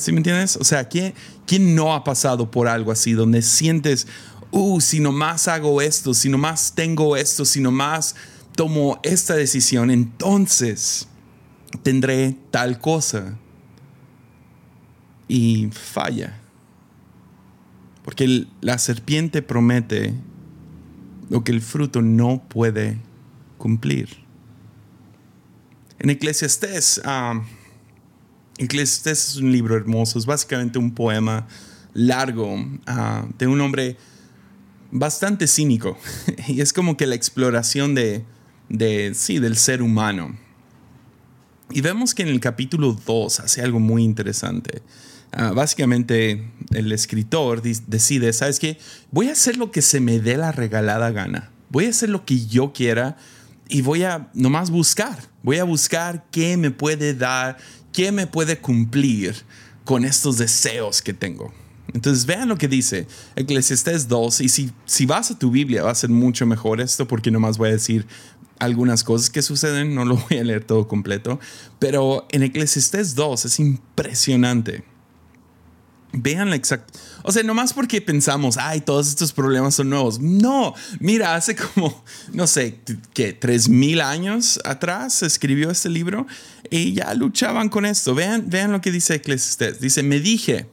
¿Sí 0.00 0.12
me 0.12 0.18
entiendes? 0.18 0.56
O 0.56 0.64
sea, 0.64 0.88
¿quién, 0.88 1.12
¿quién 1.46 1.74
no 1.74 1.94
ha 1.94 2.02
pasado 2.02 2.50
por 2.50 2.68
algo 2.68 2.90
así 2.90 3.12
donde 3.12 3.42
sientes, 3.42 4.06
uh, 4.50 4.80
si 4.80 4.98
nomás 4.98 5.46
hago 5.46 5.82
esto, 5.82 6.14
si 6.14 6.30
nomás 6.30 6.74
tengo 6.74 7.16
esto, 7.18 7.44
si 7.44 7.60
nomás 7.60 8.14
tomo 8.56 8.98
esta 9.02 9.34
decisión, 9.34 9.90
entonces 9.90 11.06
tendré 11.82 12.34
tal 12.50 12.80
cosa? 12.80 13.36
Y 15.28 15.68
falla. 15.70 16.40
Porque 18.02 18.46
la 18.62 18.78
serpiente 18.78 19.42
promete 19.42 20.14
lo 21.28 21.44
que 21.44 21.52
el 21.52 21.60
fruto 21.60 22.00
no 22.00 22.42
puede 22.48 22.96
cumplir. 23.58 24.08
En 25.98 26.08
Eclesiastés, 26.08 27.02
ah, 27.04 27.42
Eclesiastés 28.60 29.30
es 29.30 29.36
un 29.36 29.50
libro 29.50 29.74
hermoso, 29.74 30.18
es 30.18 30.26
básicamente 30.26 30.78
un 30.78 30.94
poema 30.94 31.46
largo 31.94 32.62
ah, 32.86 33.26
de 33.38 33.46
un 33.46 33.58
hombre 33.60 33.96
bastante 34.90 35.46
cínico. 35.46 35.96
y 36.48 36.60
es 36.60 36.74
como 36.74 36.96
que 36.96 37.06
la 37.06 37.14
exploración 37.14 37.94
de, 37.94 38.24
de, 38.68 39.12
sí, 39.14 39.38
del 39.38 39.56
ser 39.56 39.80
humano. 39.80 40.36
Y 41.70 41.80
vemos 41.80 42.14
que 42.14 42.22
en 42.22 42.28
el 42.28 42.40
capítulo 42.40 42.92
2 43.06 43.40
hace 43.40 43.62
algo 43.62 43.80
muy 43.80 44.04
interesante. 44.04 44.82
Ah, 45.32 45.52
básicamente 45.52 46.50
el 46.74 46.92
escritor 46.92 47.62
decide, 47.62 48.32
¿sabes 48.34 48.58
qué? 48.58 48.78
Voy 49.10 49.28
a 49.28 49.32
hacer 49.32 49.56
lo 49.56 49.70
que 49.70 49.80
se 49.80 50.00
me 50.00 50.20
dé 50.20 50.36
la 50.36 50.52
regalada 50.52 51.10
gana. 51.12 51.50
Voy 51.70 51.86
a 51.86 51.90
hacer 51.90 52.10
lo 52.10 52.26
que 52.26 52.44
yo 52.46 52.74
quiera 52.74 53.16
y 53.70 53.80
voy 53.82 54.02
a 54.02 54.28
nomás 54.34 54.70
buscar. 54.70 55.30
Voy 55.42 55.58
a 55.58 55.64
buscar 55.64 56.26
qué 56.30 56.56
me 56.56 56.70
puede 56.70 57.14
dar, 57.14 57.56
qué 57.92 58.12
me 58.12 58.26
puede 58.26 58.58
cumplir 58.58 59.34
con 59.84 60.04
estos 60.04 60.38
deseos 60.38 61.02
que 61.02 61.12
tengo. 61.12 61.52
Entonces 61.92 62.24
vean 62.26 62.48
lo 62.48 62.56
que 62.56 62.68
dice 62.68 63.06
Eclesiastés 63.36 64.08
2 64.08 64.42
y 64.42 64.48
si, 64.48 64.70
si 64.84 65.06
vas 65.06 65.30
a 65.30 65.38
tu 65.38 65.50
Biblia 65.50 65.82
va 65.82 65.90
a 65.90 65.94
ser 65.94 66.10
mucho 66.10 66.46
mejor 66.46 66.80
esto 66.80 67.08
porque 67.08 67.30
nomás 67.30 67.58
voy 67.58 67.70
a 67.70 67.72
decir 67.72 68.06
algunas 68.60 69.02
cosas 69.02 69.30
que 69.30 69.42
suceden, 69.42 69.94
no 69.94 70.04
lo 70.04 70.16
voy 70.16 70.38
a 70.38 70.44
leer 70.44 70.64
todo 70.64 70.86
completo, 70.86 71.40
pero 71.78 72.26
en 72.30 72.42
Eclesiastés 72.42 73.14
2 73.14 73.44
es 73.46 73.58
impresionante. 73.58 74.84
Vean 76.12 76.50
la 76.50 76.56
exacta. 76.56 76.98
O 77.22 77.30
sea, 77.30 77.42
nomás 77.42 77.72
porque 77.72 78.00
pensamos, 78.00 78.56
ay, 78.56 78.80
todos 78.80 79.08
estos 79.08 79.32
problemas 79.32 79.76
son 79.76 79.90
nuevos. 79.90 80.18
No, 80.20 80.74
mira, 80.98 81.34
hace 81.36 81.54
como, 81.54 82.04
no 82.32 82.46
sé, 82.46 82.80
que 83.14 83.32
tres 83.32 83.68
mil 83.68 84.00
años 84.00 84.58
atrás 84.64 85.14
se 85.14 85.26
escribió 85.26 85.70
este 85.70 85.88
libro 85.88 86.26
y 86.68 86.94
ya 86.94 87.14
luchaban 87.14 87.68
con 87.68 87.86
esto. 87.86 88.14
Vean, 88.14 88.50
vean 88.50 88.72
lo 88.72 88.80
que 88.80 88.90
dice 88.90 89.14
Eclesiastés. 89.14 89.80
Dice, 89.80 90.02
me 90.02 90.18
dije, 90.18 90.68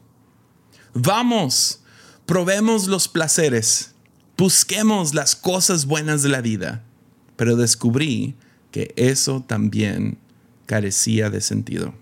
Vamos, 1.00 1.82
probemos 2.26 2.88
los 2.88 3.08
placeres, 3.08 3.92
busquemos 4.36 5.14
las 5.14 5.36
cosas 5.36 5.86
buenas 5.86 6.24
de 6.24 6.30
la 6.30 6.42
vida. 6.42 6.84
Pero 7.36 7.56
descubrí 7.56 8.36
que 8.72 8.96
eso 8.96 9.44
también 9.46 10.18
carecía 10.66 11.30
de 11.30 11.42
sentido. 11.42 11.94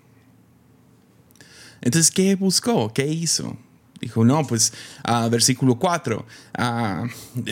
Entonces, 1.86 2.12
¿qué 2.12 2.36
buscó? 2.36 2.92
¿Qué 2.92 3.08
hizo? 3.08 3.56
Dijo, 4.02 4.26
no, 4.26 4.46
pues, 4.46 4.74
uh, 5.08 5.30
versículo 5.30 5.76
4, 5.80 6.26
ah, 6.58 7.06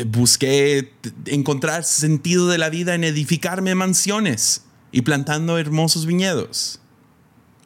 busqué 0.07 0.91
encontrar 1.27 1.85
sentido 1.85 2.49
de 2.49 2.57
la 2.57 2.69
vida 2.69 2.95
en 2.95 3.05
edificarme 3.05 3.75
mansiones 3.75 4.63
y 4.91 5.01
plantando 5.01 5.57
hermosos 5.57 6.05
viñedos. 6.05 6.79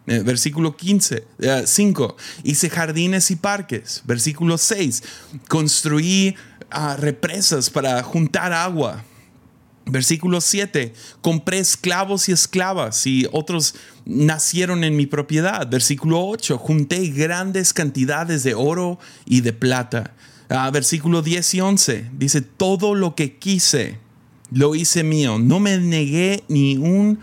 Eh, 0.05 0.19
versículo 0.19 0.77
15, 0.77 1.25
5, 1.65 2.17
eh, 2.17 2.23
hice 2.43 2.69
jardines 2.69 3.31
y 3.31 3.35
parques. 3.37 4.03
Versículo 4.05 4.57
6, 4.57 5.03
construí 5.47 6.35
ah, 6.69 6.95
represas 6.97 7.69
para 7.69 8.03
juntar 8.03 8.53
agua. 8.53 9.03
Versículo 9.89 10.41
7, 10.41 10.93
compré 11.21 11.59
esclavos 11.59 12.27
y 12.27 12.33
esclavas 12.33 13.07
y 13.07 13.25
otros 13.31 13.75
nacieron 14.05 14.83
en 14.83 14.97
mi 14.97 15.05
propiedad. 15.05 15.67
Versículo 15.69 16.25
8, 16.25 16.57
junté 16.57 17.07
grandes 17.07 17.73
cantidades 17.73 18.43
de 18.43 18.53
oro 18.53 18.99
y 19.25 19.41
de 19.41 19.53
plata. 19.53 20.13
Ah, 20.49 20.69
versículo 20.71 21.21
10 21.21 21.53
y 21.55 21.61
11, 21.61 22.11
dice, 22.13 22.41
todo 22.41 22.95
lo 22.95 23.15
que 23.15 23.37
quise, 23.37 23.99
lo 24.51 24.75
hice 24.75 25.03
mío. 25.03 25.39
No 25.39 25.59
me 25.59 25.77
negué 25.77 26.43
ni 26.49 26.77
un 26.77 27.19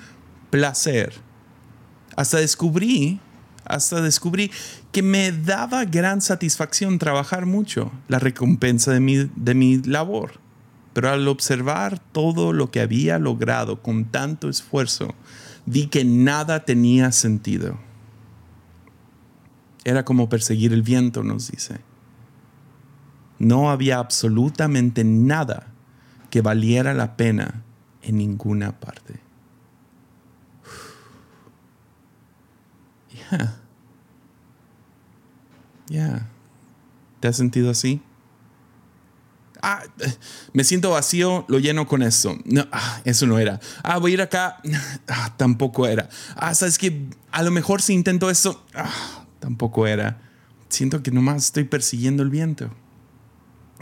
placer 0.50 1.12
hasta 2.16 2.38
descubrí, 2.38 3.20
hasta 3.64 4.00
descubrí 4.00 4.50
que 4.92 5.02
me 5.02 5.32
daba 5.32 5.84
gran 5.84 6.20
satisfacción 6.20 6.98
trabajar 6.98 7.46
mucho, 7.46 7.92
la 8.08 8.18
recompensa 8.18 8.92
de 8.92 9.00
mi, 9.00 9.30
de 9.34 9.54
mi 9.54 9.78
labor. 9.82 10.43
Pero 10.94 11.10
al 11.10 11.28
observar 11.28 11.98
todo 11.98 12.52
lo 12.52 12.70
que 12.70 12.80
había 12.80 13.18
logrado 13.18 13.82
con 13.82 14.06
tanto 14.06 14.48
esfuerzo, 14.48 15.14
vi 15.66 15.88
que 15.88 16.04
nada 16.04 16.64
tenía 16.64 17.12
sentido. 17.12 17.78
Era 19.84 20.04
como 20.04 20.30
perseguir 20.30 20.72
el 20.72 20.82
viento, 20.82 21.22
nos 21.22 21.50
dice. 21.50 21.80
No 23.38 23.70
había 23.70 23.98
absolutamente 23.98 25.04
nada 25.04 25.66
que 26.30 26.40
valiera 26.40 26.94
la 26.94 27.16
pena 27.16 27.64
en 28.02 28.16
ninguna 28.16 28.78
parte. 28.80 29.20
Ya. 35.88 36.28
¿Te 37.20 37.28
has 37.28 37.36
sentido 37.36 37.70
así? 37.70 38.00
Ah, 39.66 39.82
me 40.52 40.62
siento 40.62 40.90
vacío, 40.90 41.46
lo 41.48 41.58
lleno 41.58 41.86
con 41.88 42.02
eso. 42.02 42.36
No, 42.44 42.66
ah, 42.70 43.00
eso 43.06 43.26
no 43.26 43.38
era. 43.38 43.60
Ah, 43.82 43.96
voy 43.96 44.10
a 44.10 44.14
ir 44.14 44.20
acá. 44.20 44.60
Ah, 45.08 45.34
tampoco 45.38 45.86
era. 45.86 46.10
Ah, 46.36 46.54
sabes 46.54 46.76
que 46.76 47.08
a 47.30 47.42
lo 47.42 47.50
mejor 47.50 47.80
si 47.80 47.94
intento 47.94 48.28
eso, 48.28 48.62
ah, 48.74 49.24
tampoco 49.40 49.86
era. 49.86 50.20
Siento 50.68 51.02
que 51.02 51.10
nomás 51.10 51.46
estoy 51.46 51.64
persiguiendo 51.64 52.22
el 52.22 52.28
viento. 52.28 52.70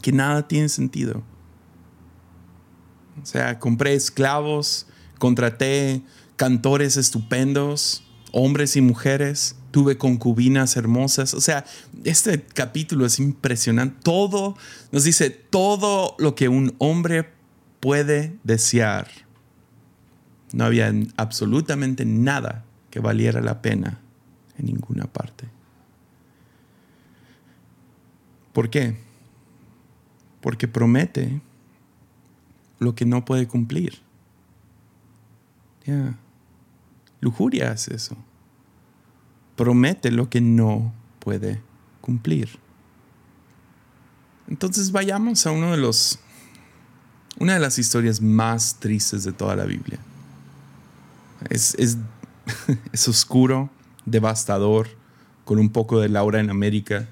Que 0.01 0.13
nada 0.13 0.47
tiene 0.47 0.69
sentido. 0.69 1.25
O 3.21 3.27
sea, 3.27 3.59
compré 3.59 3.95
esclavos, 3.95 4.87
contraté 5.19 6.03
cantores 6.37 6.97
estupendos, 6.97 8.05
hombres 8.31 8.77
y 8.77 8.83
mujeres, 8.83 9.57
tuve 9.73 9.99
concubinas 9.99 10.77
hermosas. 10.77 11.35
O 11.35 11.41
sea, 11.41 11.65
este 12.05 12.41
capítulo 12.43 13.05
es 13.05 13.19
impresionante. 13.19 13.97
Todo 14.05 14.57
nos 14.93 15.03
dice 15.03 15.31
todo 15.31 16.15
lo 16.19 16.37
que 16.37 16.49
un 16.49 16.75
hombre 16.79 17.29
puede 17.81 18.39
desear. 18.45 19.09
No 20.53 20.65
había 20.65 20.93
absolutamente 21.17 22.05
nada 22.05 22.65
que 22.91 23.01
valiera 23.01 23.41
la 23.41 23.63
pena 23.63 24.01
en 24.59 24.67
ninguna 24.67 25.07
parte. 25.07 25.49
¿Por 28.53 28.69
qué? 28.69 28.97
Porque 30.43 30.69
promete 30.69 31.41
lo 32.79 32.95
que 32.95 33.07
no 33.07 33.25
puede 33.25 33.49
cumplir. 33.49 34.03
Lujuria 37.21 37.73
es 37.73 37.89
eso. 37.89 38.17
Promete 39.57 40.11
lo 40.11 40.29
que 40.29 40.41
no 40.41 40.93
puede 41.19 41.61
cumplir. 42.01 42.49
Entonces 44.49 44.93
vayamos 44.93 45.47
a 45.47 45.51
uno 45.51 45.71
de 45.71 45.77
los 45.77 46.19
una 47.39 47.55
de 47.55 47.61
las 47.61 47.79
historias 47.79 48.21
más 48.21 48.79
tristes 48.79 49.25
de 49.25 49.33
toda 49.33 49.57
la 49.57 49.65
Biblia. 49.65 49.99
Es, 51.49 51.75
es, 51.77 51.97
es 52.93 53.09
oscuro, 53.09 53.71
devastador, 54.05 54.89
con 55.45 55.59
un 55.59 55.71
poco 55.71 55.99
de 56.01 56.09
Laura 56.09 56.41
en 56.41 56.51
América. 56.51 57.09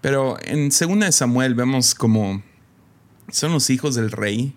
Pero 0.00 0.36
en 0.42 0.70
2 0.70 1.14
Samuel 1.14 1.54
vemos 1.54 1.94
como 1.94 2.42
son 3.30 3.52
los 3.52 3.70
hijos 3.70 3.94
del 3.94 4.10
rey 4.10 4.54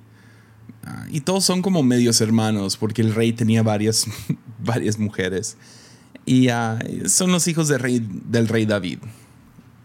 Ah, 0.87 1.05
y 1.11 1.19
todos 1.19 1.43
son 1.43 1.61
como 1.61 1.83
medios 1.83 2.21
hermanos, 2.21 2.77
porque 2.77 3.01
el 3.01 3.13
rey 3.13 3.33
tenía 3.33 3.61
varias, 3.61 4.07
varias 4.63 4.97
mujeres. 4.97 5.57
Y 6.27 6.49
son 7.05 7.31
los 7.31 7.47
hijos 7.47 7.69
del 7.69 7.79
rey, 7.79 8.05
del 8.25 8.47
rey 8.47 8.65
David. 8.65 8.99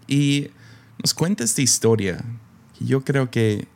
Y 0.09 0.48
nos 0.98 1.14
cuenta 1.14 1.44
esta 1.44 1.62
historia 1.62 2.22
que 2.76 2.85
yo 2.85 3.05
creo 3.05 3.31
que 3.31 3.68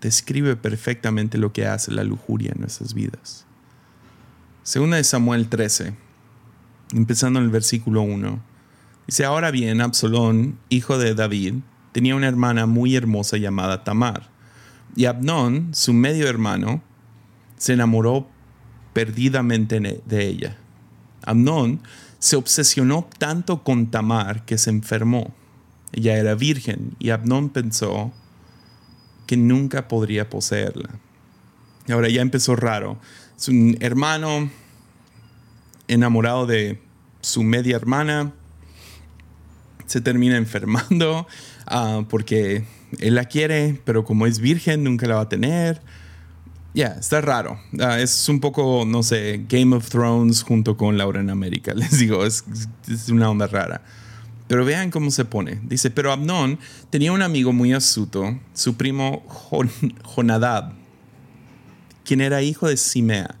describe 0.00 0.56
perfectamente 0.56 1.36
lo 1.36 1.52
que 1.52 1.66
hace 1.66 1.90
la 1.90 2.04
lujuria 2.04 2.52
en 2.54 2.60
nuestras 2.60 2.94
vidas. 2.94 3.44
Segunda 4.62 4.96
de 4.96 5.04
Samuel 5.04 5.48
13, 5.48 5.94
empezando 6.94 7.40
en 7.40 7.44
el 7.44 7.50
versículo 7.50 8.02
1. 8.02 8.40
Dice, 9.08 9.24
ahora 9.24 9.50
bien, 9.50 9.80
Absalón, 9.80 10.58
hijo 10.68 10.98
de 10.98 11.14
David, 11.14 11.56
tenía 11.90 12.14
una 12.14 12.28
hermana 12.28 12.66
muy 12.66 12.94
hermosa 12.94 13.36
llamada 13.36 13.82
Tamar 13.84 14.30
y 14.94 15.06
Abnón, 15.06 15.74
su 15.74 15.92
medio 15.92 16.28
hermano, 16.28 16.82
se 17.56 17.72
enamoró 17.72 18.28
perdidamente 18.92 19.80
de 20.04 20.26
ella. 20.26 20.56
Abnón 21.26 21.80
se 22.18 22.36
obsesionó 22.36 23.08
tanto 23.18 23.62
con 23.62 23.90
Tamar 23.90 24.44
que 24.44 24.58
se 24.58 24.70
enfermó. 24.70 25.34
Ella 25.92 26.16
era 26.16 26.34
virgen 26.34 26.96
y 26.98 27.10
Abnón 27.10 27.50
pensó 27.50 28.12
que 29.26 29.36
nunca 29.36 29.88
podría 29.88 30.30
poseerla. 30.30 30.88
Y 31.86 31.92
ahora 31.92 32.08
ya 32.08 32.22
empezó 32.22 32.56
raro. 32.56 32.98
Es 33.36 33.48
un 33.48 33.76
hermano 33.80 34.50
enamorado 35.88 36.46
de 36.46 36.80
su 37.20 37.42
media 37.42 37.76
hermana. 37.76 38.32
Se 39.86 40.00
termina 40.00 40.36
enfermando 40.36 41.26
ah, 41.66 42.04
porque 42.08 42.64
él 42.98 43.14
la 43.14 43.26
quiere, 43.26 43.80
pero 43.84 44.04
como 44.04 44.26
es 44.26 44.40
virgen 44.40 44.84
nunca 44.84 45.06
la 45.06 45.16
va 45.16 45.22
a 45.22 45.28
tener. 45.28 45.80
Está 46.84 47.22
raro. 47.22 47.58
Ah, 47.80 48.00
es 48.00 48.28
un 48.28 48.38
poco, 48.38 48.84
no 48.86 49.02
sé, 49.02 49.46
Game 49.48 49.74
of 49.74 49.88
Thrones 49.88 50.42
junto 50.42 50.76
con 50.76 50.98
Laura 50.98 51.20
en 51.20 51.30
América. 51.30 51.72
Les 51.74 51.98
digo, 51.98 52.26
es, 52.26 52.44
una 53.08 53.30
onda 53.30 53.46
rara. 53.46 53.80
Pero 54.46 54.64
vean 54.66 54.90
cómo 54.90 55.10
se 55.10 55.24
pone. 55.24 55.58
Dice, 55.64 55.90
pero 55.90 56.12
Abnón 56.12 56.58
tenía 56.90 57.12
un 57.12 57.22
amigo 57.22 57.54
muy 57.54 57.72
astuto, 57.72 58.38
su 58.52 58.76
primo 58.76 59.24
Jonadab, 60.04 60.74
quien 62.04 62.20
era 62.20 62.42
hijo 62.42 62.68
de 62.68 62.76
Simea, 62.76 63.36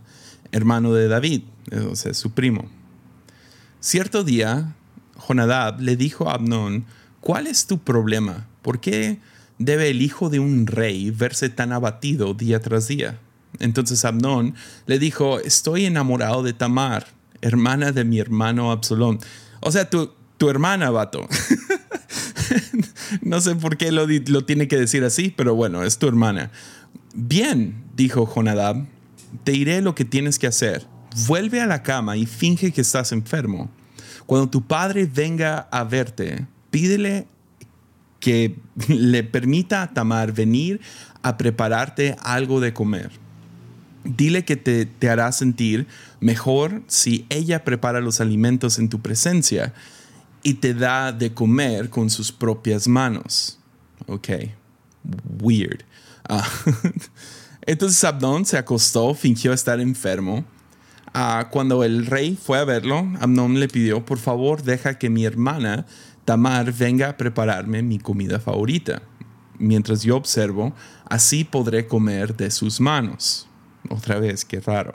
hermano 0.50 0.94
de 0.94 1.06
David, 1.06 1.42
o 1.90 1.94
sea, 1.94 2.14
su 2.14 2.30
primo. 2.30 2.64
Cierto 3.80 4.24
día, 4.24 4.74
Jonadab 5.28 5.80
le 5.80 5.96
dijo 5.96 6.30
a 6.30 6.34
Abnón, 6.34 6.86
¿cuál 7.20 7.46
es 7.46 7.66
tu 7.66 7.78
problema? 7.78 8.48
¿Por 8.62 8.80
qué 8.80 9.20
debe 9.58 9.90
el 9.90 10.00
hijo 10.00 10.30
de 10.30 10.40
un 10.40 10.66
rey 10.66 11.10
verse 11.10 11.50
tan 11.50 11.72
abatido 11.72 12.32
día 12.32 12.60
tras 12.60 12.88
día? 12.88 13.20
Entonces 13.60 14.04
Abnón 14.04 14.54
le 14.86 14.98
dijo, 14.98 15.40
estoy 15.40 15.86
enamorado 15.86 16.42
de 16.42 16.52
Tamar, 16.52 17.06
hermana 17.40 17.92
de 17.92 18.04
mi 18.04 18.18
hermano 18.18 18.70
Absalón. 18.72 19.18
O 19.60 19.72
sea, 19.72 19.88
tu, 19.90 20.10
tu 20.38 20.50
hermana, 20.50 20.90
vato. 20.90 21.26
no 23.22 23.40
sé 23.40 23.54
por 23.56 23.76
qué 23.76 23.92
lo, 23.92 24.06
lo 24.06 24.44
tiene 24.44 24.68
que 24.68 24.76
decir 24.76 25.04
así, 25.04 25.32
pero 25.36 25.54
bueno, 25.54 25.82
es 25.84 25.98
tu 25.98 26.08
hermana. 26.08 26.50
Bien, 27.14 27.84
dijo 27.94 28.26
Jonadab, 28.26 28.86
te 29.44 29.52
diré 29.52 29.80
lo 29.80 29.94
que 29.94 30.04
tienes 30.04 30.38
que 30.38 30.46
hacer. 30.46 30.86
Vuelve 31.26 31.60
a 31.60 31.66
la 31.66 31.82
cama 31.82 32.16
y 32.16 32.26
finge 32.26 32.72
que 32.72 32.82
estás 32.82 33.12
enfermo. 33.12 33.70
Cuando 34.26 34.50
tu 34.50 34.66
padre 34.66 35.06
venga 35.06 35.68
a 35.70 35.84
verte, 35.84 36.46
pídele 36.70 37.26
que 38.20 38.56
le 38.88 39.24
permita 39.24 39.82
a 39.82 39.94
Tamar 39.94 40.32
venir 40.32 40.80
a 41.22 41.36
prepararte 41.36 42.16
algo 42.20 42.60
de 42.60 42.72
comer. 42.72 43.10
Dile 44.06 44.44
que 44.44 44.56
te, 44.56 44.86
te 44.86 45.10
hará 45.10 45.32
sentir 45.32 45.86
mejor 46.20 46.82
si 46.86 47.26
ella 47.28 47.64
prepara 47.64 48.00
los 48.00 48.20
alimentos 48.20 48.78
en 48.78 48.88
tu 48.88 49.00
presencia 49.00 49.74
y 50.42 50.54
te 50.54 50.74
da 50.74 51.12
de 51.12 51.34
comer 51.34 51.90
con 51.90 52.08
sus 52.08 52.30
propias 52.30 52.86
manos. 52.86 53.58
Ok, 54.06 54.28
weird. 55.42 55.82
Ah, 56.28 56.48
entonces 57.62 58.02
Abdón 58.04 58.46
se 58.46 58.56
acostó, 58.56 59.14
fingió 59.14 59.52
estar 59.52 59.80
enfermo. 59.80 60.44
Ah, 61.12 61.48
cuando 61.50 61.82
el 61.82 62.06
rey 62.06 62.38
fue 62.40 62.58
a 62.58 62.64
verlo, 62.64 63.08
Abdón 63.20 63.58
le 63.58 63.68
pidió, 63.68 64.04
por 64.04 64.18
favor, 64.18 64.62
deja 64.62 64.98
que 64.98 65.10
mi 65.10 65.24
hermana 65.24 65.86
Tamar 66.24 66.72
venga 66.72 67.08
a 67.08 67.16
prepararme 67.16 67.82
mi 67.82 67.98
comida 67.98 68.40
favorita. 68.40 69.00
Mientras 69.58 70.02
yo 70.02 70.16
observo, 70.16 70.74
así 71.08 71.44
podré 71.44 71.86
comer 71.86 72.36
de 72.36 72.50
sus 72.50 72.80
manos. 72.80 73.48
Otra 73.90 74.18
vez, 74.18 74.44
qué 74.44 74.60
raro. 74.60 74.94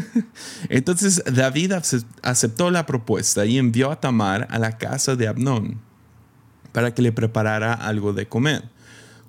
Entonces 0.68 1.22
David 1.32 1.72
aceptó 2.22 2.70
la 2.70 2.86
propuesta 2.86 3.44
y 3.46 3.58
envió 3.58 3.90
a 3.90 4.00
Tamar 4.00 4.46
a 4.50 4.58
la 4.58 4.78
casa 4.78 5.16
de 5.16 5.28
Abnón 5.28 5.80
para 6.72 6.94
que 6.94 7.02
le 7.02 7.12
preparara 7.12 7.74
algo 7.74 8.12
de 8.12 8.26
comer. 8.26 8.64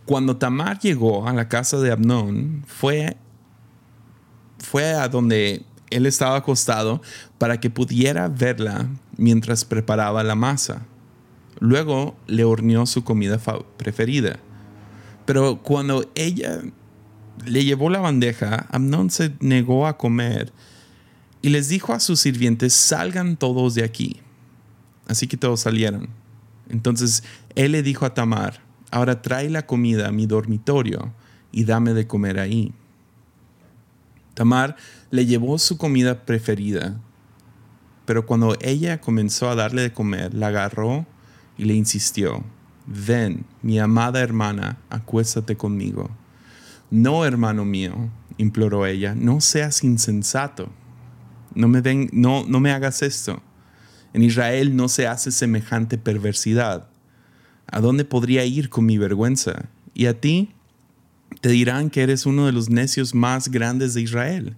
Cuando 0.06 0.38
Tamar 0.38 0.80
llegó 0.80 1.28
a 1.28 1.34
la 1.34 1.48
casa 1.48 1.78
de 1.80 1.92
Abnón, 1.92 2.64
fue, 2.68 3.18
fue 4.60 4.94
a 4.94 5.08
donde 5.08 5.66
él 5.90 6.06
estaba 6.06 6.38
acostado 6.38 7.02
para 7.38 7.60
que 7.60 7.70
pudiera 7.70 8.28
verla 8.28 8.88
mientras 9.18 9.64
preparaba 9.64 10.24
la 10.24 10.36
masa. 10.36 10.86
Luego 11.60 12.16
le 12.28 12.44
horneó 12.44 12.86
su 12.86 13.04
comida 13.04 13.38
preferida. 13.78 14.40
Pero 15.26 15.62
cuando 15.62 16.10
ella 16.16 16.62
le 17.46 17.64
llevó 17.64 17.90
la 17.90 18.00
bandeja, 18.00 18.68
Amnón 18.72 19.10
se 19.10 19.34
negó 19.40 19.88
a 19.88 19.98
comer 19.98 20.52
y 21.42 21.50
les 21.50 21.68
dijo 21.68 21.94
a 21.94 22.00
sus 22.00 22.20
sirvientes, 22.20 22.74
salgan 22.74 23.38
todos 23.38 23.76
de 23.76 23.84
aquí. 23.84 24.22
Así 25.08 25.28
que 25.28 25.38
todos 25.38 25.60
salieron. 25.60 26.10
Entonces 26.70 27.24
él 27.56 27.74
le 27.74 27.84
dijo 27.84 28.06
a 28.06 28.14
Tamar, 28.14 28.62
ahora 28.92 29.22
trae 29.22 29.50
la 29.50 29.66
comida 29.66 30.08
a 30.08 30.12
mi 30.12 30.26
dormitorio 30.26 31.14
y 31.52 31.66
dame 31.66 31.94
de 31.94 32.08
comer 32.08 32.40
ahí. 32.40 32.74
Tamar 34.34 34.76
le 35.12 35.26
llevó 35.26 35.60
su 35.60 35.78
comida 35.78 36.26
preferida, 36.26 37.00
pero 38.06 38.26
cuando 38.26 38.56
ella 38.62 39.02
comenzó 39.02 39.50
a 39.50 39.56
darle 39.56 39.84
de 39.84 39.94
comer, 39.94 40.34
la 40.34 40.48
agarró 40.48 41.06
y 41.58 41.66
le 41.66 41.74
insistió, 41.76 42.44
ven, 42.88 43.46
mi 43.62 43.80
amada 43.80 44.22
hermana, 44.22 44.80
acuéstate 44.90 45.56
conmigo. 45.56 46.10
No, 46.94 47.26
hermano 47.26 47.66
mío, 47.66 48.12
imploró 48.38 48.86
ella, 48.86 49.16
no 49.16 49.42
seas 49.42 49.84
insensato. 49.84 50.70
No 51.56 51.68
me, 51.68 51.82
no, 52.12 52.46
no 52.48 52.60
me 52.60 52.72
hagas 52.72 53.02
esto. 53.02 53.42
En 54.14 54.22
Israel 54.22 54.76
no 54.76 54.88
se 54.88 55.08
hace 55.08 55.32
semejante 55.32 55.98
perversidad. 55.98 56.88
¿A 57.66 57.80
dónde 57.82 58.06
podría 58.06 58.46
ir 58.46 58.70
con 58.70 58.86
mi 58.86 59.00
vergüenza? 59.00 59.70
Y 59.96 60.06
a 60.06 60.22
ti 60.22 60.54
te 61.42 61.50
dirán 61.50 61.90
que 61.90 62.04
eres 62.04 62.28
uno 62.28 62.46
de 62.46 62.52
los 62.52 62.70
necios 62.70 63.16
más 63.16 63.50
grandes 63.50 63.96
de 63.96 64.02
Israel. 64.02 64.56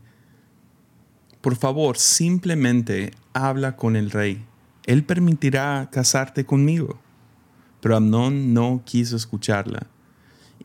Por 1.40 1.56
favor, 1.56 1.98
simplemente 1.98 3.12
habla 3.32 3.78
con 3.78 3.96
el 3.96 4.12
rey. 4.12 4.44
Él 4.86 5.06
permitirá 5.06 5.88
casarte 5.90 6.46
conmigo. 6.46 7.00
Pero 7.80 7.96
Amnón 7.96 8.54
no 8.54 8.82
quiso 8.84 9.16
escucharla. 9.16 9.88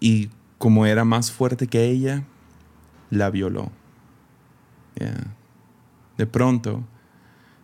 Y 0.00 0.30
como 0.60 0.84
era 0.84 1.06
más 1.06 1.32
fuerte 1.32 1.68
que 1.68 1.86
ella, 1.86 2.22
la 3.08 3.30
violó. 3.30 3.72
De 6.18 6.26
pronto, 6.26 6.84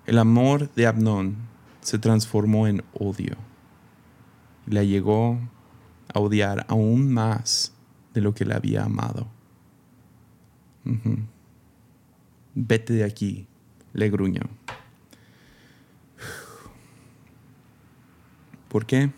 el 0.07 0.17
amor 0.19 0.73
de 0.75 0.87
Abnón 0.87 1.37
se 1.83 1.99
transformó 1.99 2.67
en 2.67 2.83
odio. 2.95 3.37
La 4.65 4.83
llegó 4.83 5.39
a 6.15 6.21
odiar 6.21 6.65
aún 6.71 7.13
más 7.13 7.75
de 8.15 8.23
lo 8.23 8.35
que 8.35 8.47
le 8.47 8.55
había 8.55 8.85
amado. 8.85 9.29
Vete 12.55 12.95
de 12.95 13.05
aquí, 13.05 13.47
le 13.93 14.09
gruñó. 14.09 14.49
¿Por 18.71 18.87
qué? 18.87 19.13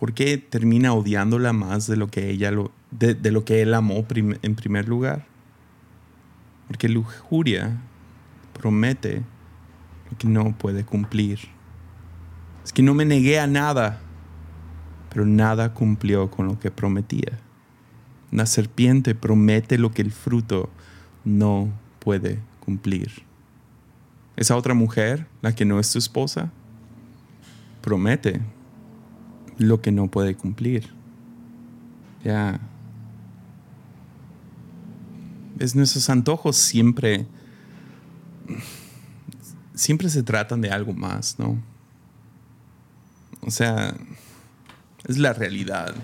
¿Por 0.00 0.14
qué 0.14 0.38
termina 0.38 0.94
odiándola 0.94 1.52
más 1.52 1.86
de 1.86 1.98
lo 1.98 2.08
que 2.08 2.30
ella 2.30 2.50
lo, 2.50 2.72
de, 2.90 3.30
lo 3.30 3.44
que 3.44 3.60
él 3.60 3.74
amó 3.74 4.06
en 4.08 4.54
primer 4.54 4.88
lugar? 4.88 5.26
Porque 6.66 6.88
lujuria 6.88 7.82
promete 8.58 9.22
lo 10.10 10.16
que 10.16 10.26
no 10.26 10.56
puede 10.56 10.84
cumplir. 10.84 11.40
Es 12.64 12.72
que 12.72 12.82
no 12.82 12.94
me 12.94 13.04
negué 13.04 13.38
a 13.40 13.46
nada, 13.46 14.00
pero 15.10 15.26
nada 15.26 15.74
cumplió 15.74 16.30
con 16.30 16.46
lo 16.46 16.58
que 16.58 16.70
prometía. 16.70 17.38
Una 18.32 18.46
serpiente 18.46 19.14
promete 19.14 19.76
lo 19.76 19.90
que 19.90 20.00
el 20.00 20.12
fruto 20.12 20.70
no 21.24 21.68
puede 21.98 22.38
cumplir. 22.64 23.10
Esa 24.36 24.56
otra 24.56 24.72
mujer, 24.72 25.26
la 25.42 25.54
que 25.54 25.66
no 25.66 25.78
es 25.78 25.92
tu 25.92 25.98
esposa, 25.98 26.50
promete 27.82 28.40
lo 29.60 29.82
que 29.82 29.92
no 29.92 30.10
puede 30.10 30.34
cumplir. 30.34 30.88
Ya. 32.24 32.60
Es 35.58 35.76
nuestros 35.76 36.08
antojos 36.08 36.56
siempre. 36.56 37.26
Siempre 39.74 40.08
se 40.08 40.22
tratan 40.22 40.62
de 40.62 40.70
algo 40.70 40.94
más, 40.94 41.38
¿no? 41.38 41.62
O 43.42 43.50
sea, 43.50 43.94
es 45.06 45.18
la 45.18 45.34
realidad. 45.34 45.94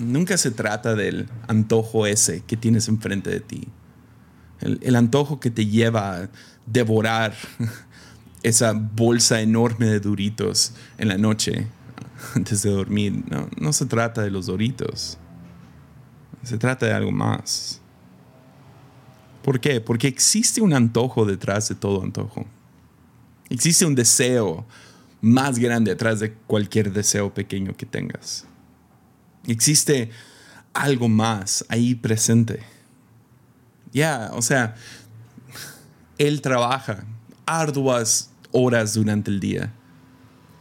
Nunca 0.00 0.36
se 0.36 0.50
trata 0.50 0.94
del 0.94 1.28
antojo 1.46 2.06
ese 2.06 2.42
que 2.42 2.56
tienes 2.56 2.88
enfrente 2.88 3.30
de 3.30 3.40
ti. 3.40 3.68
El, 4.60 4.80
el 4.82 4.96
antojo 4.96 5.38
que 5.38 5.50
te 5.50 5.66
lleva 5.66 6.16
a 6.16 6.30
devorar 6.66 7.34
esa 8.42 8.72
bolsa 8.72 9.40
enorme 9.40 9.86
de 9.86 10.00
duritos 10.00 10.72
en 10.96 11.08
la 11.08 11.18
noche 11.18 11.66
antes 12.34 12.62
de 12.62 12.70
dormir. 12.70 13.24
No, 13.28 13.48
no 13.58 13.72
se 13.72 13.86
trata 13.86 14.22
de 14.22 14.30
los 14.30 14.46
doritos. 14.46 15.18
Se 16.42 16.58
trata 16.58 16.86
de 16.86 16.92
algo 16.92 17.12
más. 17.12 17.80
¿Por 19.42 19.60
qué? 19.60 19.80
Porque 19.80 20.08
existe 20.08 20.60
un 20.60 20.72
antojo 20.72 21.24
detrás 21.24 21.68
de 21.68 21.74
todo 21.74 22.02
antojo. 22.02 22.46
Existe 23.50 23.86
un 23.86 23.94
deseo 23.94 24.66
más 25.20 25.58
grande 25.58 25.90
detrás 25.90 26.20
de 26.20 26.32
cualquier 26.32 26.92
deseo 26.92 27.32
pequeño 27.32 27.76
que 27.76 27.86
tengas. 27.86 28.46
Existe 29.46 30.10
algo 30.74 31.08
más 31.08 31.64
ahí 31.68 31.94
presente. 31.94 32.60
Ya, 33.92 34.30
o 34.34 34.42
sea, 34.42 34.74
Él 36.18 36.42
trabaja 36.42 37.04
arduas 37.48 38.30
horas 38.52 38.94
durante 38.94 39.30
el 39.30 39.40
día. 39.40 39.74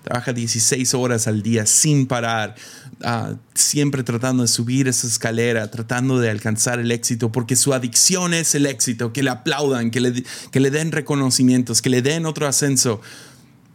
trabaja 0.03 0.31
16 0.31 0.93
horas 0.93 1.27
al 1.27 1.41
día 1.41 1.65
sin 1.65 2.07
parar, 2.07 2.55
ah, 3.03 3.33
siempre 3.53 4.03
tratando 4.03 4.43
de 4.43 4.47
subir 4.47 4.87
esa 4.87 5.05
escalera, 5.05 5.69
tratando 5.69 6.17
de 6.19 6.29
alcanzar 6.29 6.79
el 6.79 6.91
éxito, 6.91 7.29
porque 7.29 7.57
su 7.57 7.73
adicción 7.73 8.33
es 8.33 8.55
el 8.55 8.65
éxito, 8.67 9.11
que 9.11 9.21
le 9.21 9.31
aplaudan, 9.31 9.91
que 9.91 9.99
le, 9.99 10.23
que 10.51 10.59
le 10.61 10.71
den 10.71 10.93
reconocimientos, 10.93 11.81
que 11.81 11.89
le 11.89 12.01
den 12.01 12.25
otro 12.25 12.47
ascenso. 12.47 13.01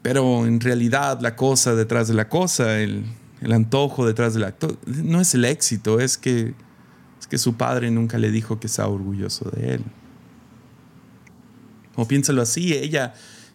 Pero 0.01 0.47
en 0.47 0.61
realidad 0.61 1.21
la 1.21 1.37
cosa 1.37 1.75
detrás 1.75 2.09
de 2.09 2.15
la 2.15 2.31
cosa, 2.31 2.81
el, 2.81 3.05
el 3.43 3.53
antojo 3.53 4.07
detrás 4.07 4.33
del 4.33 4.45
acto, 4.45 4.79
no 4.87 5.21
es 5.21 5.35
el 5.35 5.45
éxito, 5.45 6.01
es 6.01 6.17
que, 6.17 6.55
es 7.21 7.27
que 7.27 7.37
su 7.37 7.55
padre 7.59 7.91
nunca 7.91 8.17
le 8.17 8.31
dijo 8.31 8.59
que 8.59 8.69
estaba 8.69 8.89
orgulloso 8.89 9.51
de 9.51 9.75
él. 9.75 9.85
O 11.95 12.07
piénsalo 12.07 12.43
así, 12.43 12.73
ella, 12.73 13.15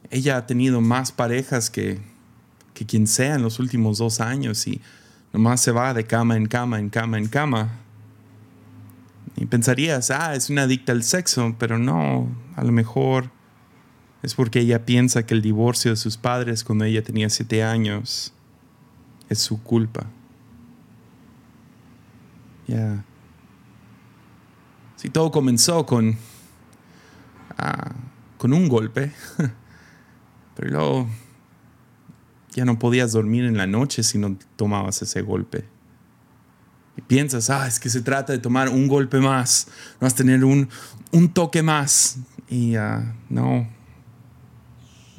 ella 0.10 0.38
ha 0.38 0.46
tenido 0.46 0.82
más 0.82 1.12
parejas 1.12 1.70
que, 1.70 2.00
que 2.74 2.86
quien 2.86 3.08
sea 3.08 3.36
en 3.36 3.42
los 3.42 3.60
últimos 3.60 3.98
dos 3.98 4.20
años 4.20 4.68
y 4.68 4.82
nomás 5.34 5.62
se 5.62 5.72
va 5.72 5.94
de 5.94 6.06
cama 6.06 6.38
en 6.38 6.46
cama, 6.46 6.80
en 6.80 6.90
cama, 6.90 7.18
en 7.18 7.28
cama. 7.28 7.70
Y 9.36 9.46
pensarías, 9.46 10.12
ah, 10.12 10.36
es 10.36 10.50
una 10.50 10.64
adicta 10.64 10.92
al 10.92 11.04
sexo, 11.04 11.56
pero 11.60 11.78
no, 11.78 12.28
a 12.56 12.64
lo 12.64 12.72
mejor 12.72 13.30
es 14.24 14.34
porque 14.34 14.60
ella 14.60 14.86
piensa 14.86 15.26
que 15.26 15.34
el 15.34 15.42
divorcio 15.42 15.92
de 15.92 15.98
sus 15.98 16.18
padres 16.18 16.64
cuando 16.64 16.86
ella 16.86 17.04
tenía 17.04 17.30
siete 17.30 17.64
años 17.64 18.34
es 19.30 19.40
su 19.40 19.62
culpa. 19.62 20.08
Ya. 22.68 23.04
Si 24.96 25.10
todo 25.10 25.32
comenzó 25.32 25.86
con, 25.86 26.18
ah, 27.58 27.94
con 28.38 28.54
un 28.54 28.68
golpe, 28.68 29.12
pero 30.56 30.70
luego 30.70 31.08
ya 32.52 32.66
no 32.66 32.80
podías 32.80 33.12
dormir 33.12 33.46
en 33.46 33.58
la 33.58 33.68
noche 33.68 34.04
si 34.04 34.18
no 34.18 34.38
tomabas 34.56 35.02
ese 35.02 35.22
golpe. 35.22 35.66
Y 36.96 37.02
piensas, 37.02 37.50
ah, 37.50 37.68
es 37.68 37.80
que 37.80 37.90
se 37.90 38.02
trata 38.02 38.34
de 38.34 38.40
tomar 38.40 38.70
un 38.70 38.88
golpe 38.88 39.20
más, 39.20 39.68
vas 40.00 40.14
a 40.14 40.16
tener 40.16 40.44
un, 40.44 40.68
un 41.12 41.30
toque 41.30 41.62
más. 41.62 42.18
Y 42.50 42.78
uh, 42.78 43.04
no, 43.30 43.68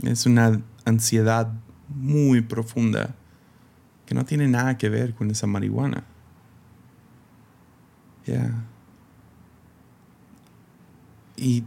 es 0.02 0.26
una 0.26 0.61
ansiedad 0.85 1.52
muy 1.88 2.40
profunda 2.40 3.14
que 4.07 4.14
no 4.14 4.24
tiene 4.24 4.48
nada 4.48 4.78
que 4.78 4.88
ver 4.88 5.14
con 5.14 5.31
esa 5.31 5.46
marihuana. 5.46 6.04
Y 11.37 11.64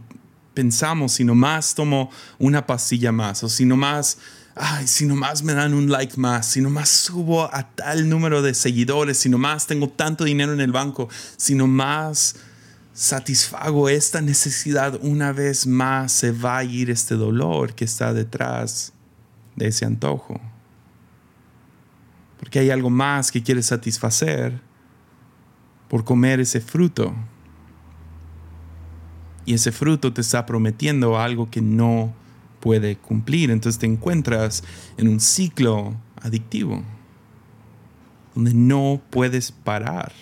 pensamos, 0.54 1.12
si 1.12 1.24
nomás 1.24 1.74
tomo 1.74 2.10
una 2.38 2.66
pastilla 2.66 3.12
más, 3.12 3.42
o 3.44 3.48
si 3.48 3.64
nomás 3.64 4.18
ay, 4.54 4.86
si 4.86 5.06
nomás 5.06 5.42
me 5.42 5.54
dan 5.54 5.74
un 5.74 5.90
like 5.90 6.18
más, 6.18 6.46
si 6.46 6.60
nomás 6.60 6.88
subo 6.88 7.44
a 7.54 7.70
tal 7.74 8.08
número 8.08 8.42
de 8.42 8.54
seguidores, 8.54 9.18
si 9.18 9.28
nomás 9.28 9.66
tengo 9.66 9.88
tanto 9.88 10.24
dinero 10.24 10.52
en 10.52 10.60
el 10.60 10.72
banco, 10.72 11.08
si 11.36 11.54
nomás 11.54 12.36
satisfago 12.92 13.88
esta 13.88 14.20
necesidad 14.20 14.98
una 15.02 15.32
vez 15.32 15.66
más, 15.66 16.12
se 16.12 16.32
va 16.32 16.58
a 16.58 16.64
ir 16.64 16.90
este 16.90 17.14
dolor 17.14 17.74
que 17.74 17.84
está 17.84 18.12
detrás 18.12 18.92
de 19.56 19.68
ese 19.68 19.86
antojo. 19.86 20.40
Porque 22.38 22.58
hay 22.58 22.70
algo 22.70 22.90
más 22.90 23.30
que 23.30 23.42
quieres 23.42 23.66
satisfacer 23.66 24.60
por 25.88 26.04
comer 26.04 26.40
ese 26.40 26.60
fruto. 26.60 27.14
Y 29.44 29.54
ese 29.54 29.72
fruto 29.72 30.12
te 30.12 30.20
está 30.20 30.46
prometiendo 30.46 31.18
algo 31.18 31.50
que 31.50 31.60
no 31.60 32.14
puede 32.60 32.96
cumplir. 32.96 33.50
Entonces 33.50 33.78
te 33.78 33.86
encuentras 33.86 34.62
en 34.96 35.08
un 35.08 35.20
ciclo 35.20 35.96
adictivo 36.20 36.82
donde 38.34 38.54
no 38.54 39.02
puedes 39.10 39.52
parar. 39.52 40.12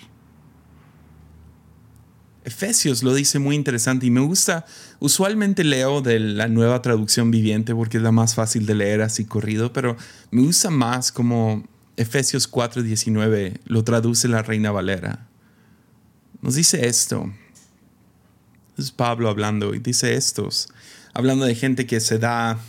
Efesios 2.43 3.03
lo 3.03 3.13
dice 3.13 3.37
muy 3.37 3.55
interesante 3.55 4.07
y 4.07 4.11
me 4.11 4.19
gusta, 4.19 4.65
usualmente 4.99 5.63
leo 5.63 6.01
de 6.01 6.19
la 6.19 6.47
nueva 6.47 6.81
traducción 6.81 7.29
viviente 7.29 7.75
porque 7.75 7.97
es 7.97 8.03
la 8.03 8.11
más 8.11 8.33
fácil 8.33 8.65
de 8.65 8.73
leer 8.73 9.01
así 9.01 9.25
corrido, 9.25 9.71
pero 9.71 9.95
me 10.31 10.41
gusta 10.41 10.71
más 10.71 11.11
como 11.11 11.63
Efesios 11.97 12.51
4:19 12.51 13.59
lo 13.65 13.83
traduce 13.83 14.27
la 14.27 14.41
Reina 14.41 14.71
Valera. 14.71 15.27
Nos 16.41 16.55
dice 16.55 16.87
esto, 16.87 17.31
es 18.77 18.91
Pablo 18.91 19.29
hablando 19.29 19.73
y 19.73 19.79
dice 19.79 20.15
estos, 20.15 20.69
hablando 21.13 21.45
de 21.45 21.55
gente 21.55 21.85
que 21.85 21.99
se 21.99 22.19
da, 22.19 22.59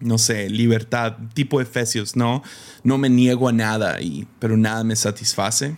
no 0.00 0.18
sé, 0.18 0.48
libertad, 0.50 1.16
tipo 1.34 1.60
Efesios, 1.60 2.16
¿no? 2.16 2.42
No 2.82 2.98
me 2.98 3.08
niego 3.08 3.48
a 3.48 3.52
nada, 3.52 4.00
y, 4.00 4.26
pero 4.38 4.56
nada 4.56 4.84
me 4.84 4.96
satisface. 4.96 5.76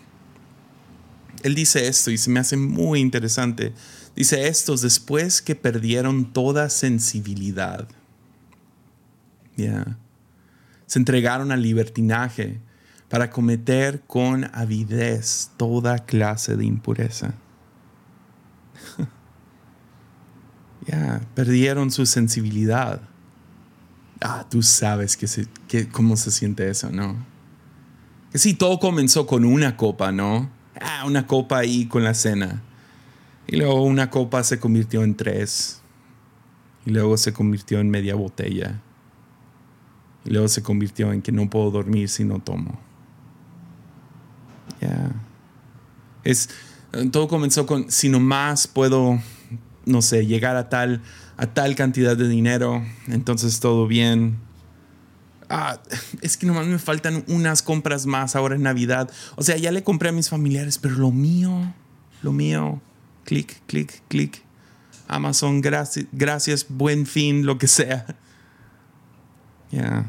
Él 1.42 1.54
dice 1.54 1.86
esto 1.86 2.10
y 2.10 2.18
se 2.18 2.30
me 2.30 2.40
hace 2.40 2.56
muy 2.56 3.00
interesante. 3.00 3.72
Dice 4.16 4.48
estos 4.48 4.80
después 4.80 5.42
que 5.42 5.54
perdieron 5.54 6.32
toda 6.32 6.70
sensibilidad. 6.70 7.86
Ya. 9.56 9.98
Se 10.86 10.98
entregaron 10.98 11.52
al 11.52 11.62
libertinaje 11.62 12.60
para 13.08 13.30
cometer 13.30 14.00
con 14.06 14.50
avidez 14.54 15.50
toda 15.56 15.98
clase 15.98 16.56
de 16.56 16.64
impureza. 16.64 17.34
Ya, 20.86 21.20
perdieron 21.34 21.90
su 21.90 22.06
sensibilidad. 22.06 23.00
Ah, 24.20 24.46
tú 24.48 24.62
sabes 24.62 25.18
se, 25.26 25.46
cómo 25.90 26.16
se 26.16 26.30
siente 26.30 26.68
eso, 26.70 26.90
¿no? 26.90 27.16
Que 28.32 28.38
sí, 28.38 28.54
todo 28.54 28.78
comenzó 28.78 29.26
con 29.26 29.44
una 29.44 29.76
copa, 29.76 30.12
¿no? 30.12 30.48
Ah, 30.80 31.04
una 31.06 31.26
copa 31.26 31.58
ahí 31.58 31.86
con 31.86 32.04
la 32.04 32.14
cena. 32.14 32.62
Y 33.46 33.56
luego 33.56 33.82
una 33.82 34.10
copa 34.10 34.42
se 34.42 34.58
convirtió 34.58 35.02
en 35.02 35.16
tres. 35.16 35.80
Y 36.84 36.90
luego 36.90 37.16
se 37.16 37.32
convirtió 37.32 37.80
en 37.80 37.90
media 37.90 38.14
botella. 38.14 38.80
Y 40.24 40.30
luego 40.30 40.48
se 40.48 40.62
convirtió 40.62 41.12
en 41.12 41.22
que 41.22 41.32
no 41.32 41.48
puedo 41.50 41.70
dormir 41.70 42.08
si 42.08 42.24
no 42.24 42.40
tomo. 42.40 42.78
Ya. 44.80 45.12
Es, 46.24 46.48
todo 47.12 47.28
comenzó 47.28 47.66
con, 47.66 47.90
si 47.90 48.08
nomás 48.08 48.66
puedo 48.66 49.20
no 49.86 50.02
sé, 50.02 50.26
llegar 50.26 50.56
a 50.56 50.68
tal, 50.68 51.00
a 51.36 51.46
tal 51.46 51.74
cantidad 51.76 52.16
de 52.16 52.28
dinero, 52.28 52.84
entonces 53.06 53.60
todo 53.60 53.86
bien. 53.86 54.36
Ah, 55.48 55.80
es 56.22 56.36
que 56.36 56.44
nomás 56.44 56.66
me 56.66 56.78
faltan 56.78 57.24
unas 57.28 57.62
compras 57.62 58.04
más 58.04 58.34
ahora 58.34 58.56
en 58.56 58.62
Navidad. 58.62 59.10
O 59.36 59.44
sea, 59.44 59.56
ya 59.56 59.70
le 59.70 59.84
compré 59.84 60.08
a 60.08 60.12
mis 60.12 60.28
familiares, 60.28 60.76
pero 60.76 60.96
lo 60.96 61.12
mío, 61.12 61.72
lo 62.22 62.32
mío, 62.32 62.82
clic, 63.24 63.62
clic, 63.66 64.02
clic. 64.08 64.42
Amazon, 65.08 65.60
gracias, 65.60 66.06
gracias, 66.10 66.66
buen 66.68 67.06
fin, 67.06 67.46
lo 67.46 67.58
que 67.58 67.68
sea. 67.68 68.16
Ya. 69.70 70.04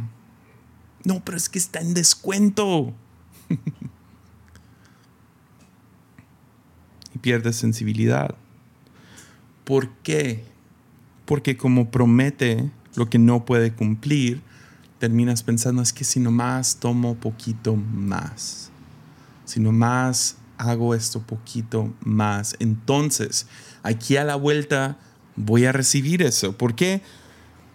No, 1.04 1.24
pero 1.24 1.38
es 1.38 1.50
que 1.50 1.60
está 1.60 1.82
en 1.82 1.94
descuento. 1.94 2.96
y 7.14 7.20
pierde 7.20 7.54
sensibilidad. 7.54 8.36
¿Por 9.68 9.90
qué? 9.98 10.46
Porque 11.26 11.58
como 11.58 11.92
promete 11.92 12.72
lo 12.96 13.10
que 13.10 13.20
no 13.20 13.44
puede 13.44 13.74
cumplir, 13.74 14.42
terminas 14.98 15.44
pensando 15.44 15.82
es 15.82 15.92
que 15.92 16.06
si 16.06 16.22
nomás 16.22 16.78
tomo 16.78 17.16
poquito 17.16 17.76
más, 17.76 18.72
si 19.44 19.60
nomás 19.60 20.38
hago 20.58 20.96
esto 20.96 21.22
poquito 21.22 21.94
más, 22.00 22.56
entonces 22.60 23.46
aquí 23.84 24.16
a 24.16 24.24
la 24.24 24.38
vuelta 24.38 25.00
voy 25.36 25.66
a 25.66 25.74
recibir 25.74 26.22
eso. 26.22 26.58
¿Por 26.58 26.74
qué? 26.74 27.02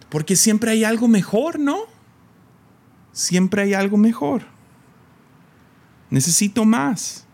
Porque 0.09 0.35
siempre 0.35 0.71
hay 0.71 0.83
algo 0.83 1.07
mejor, 1.07 1.59
¿no? 1.59 1.77
Siempre 3.11 3.61
hay 3.61 3.75
algo 3.75 3.97
mejor. 3.97 4.41
Necesito 6.09 6.65
más. 6.65 7.27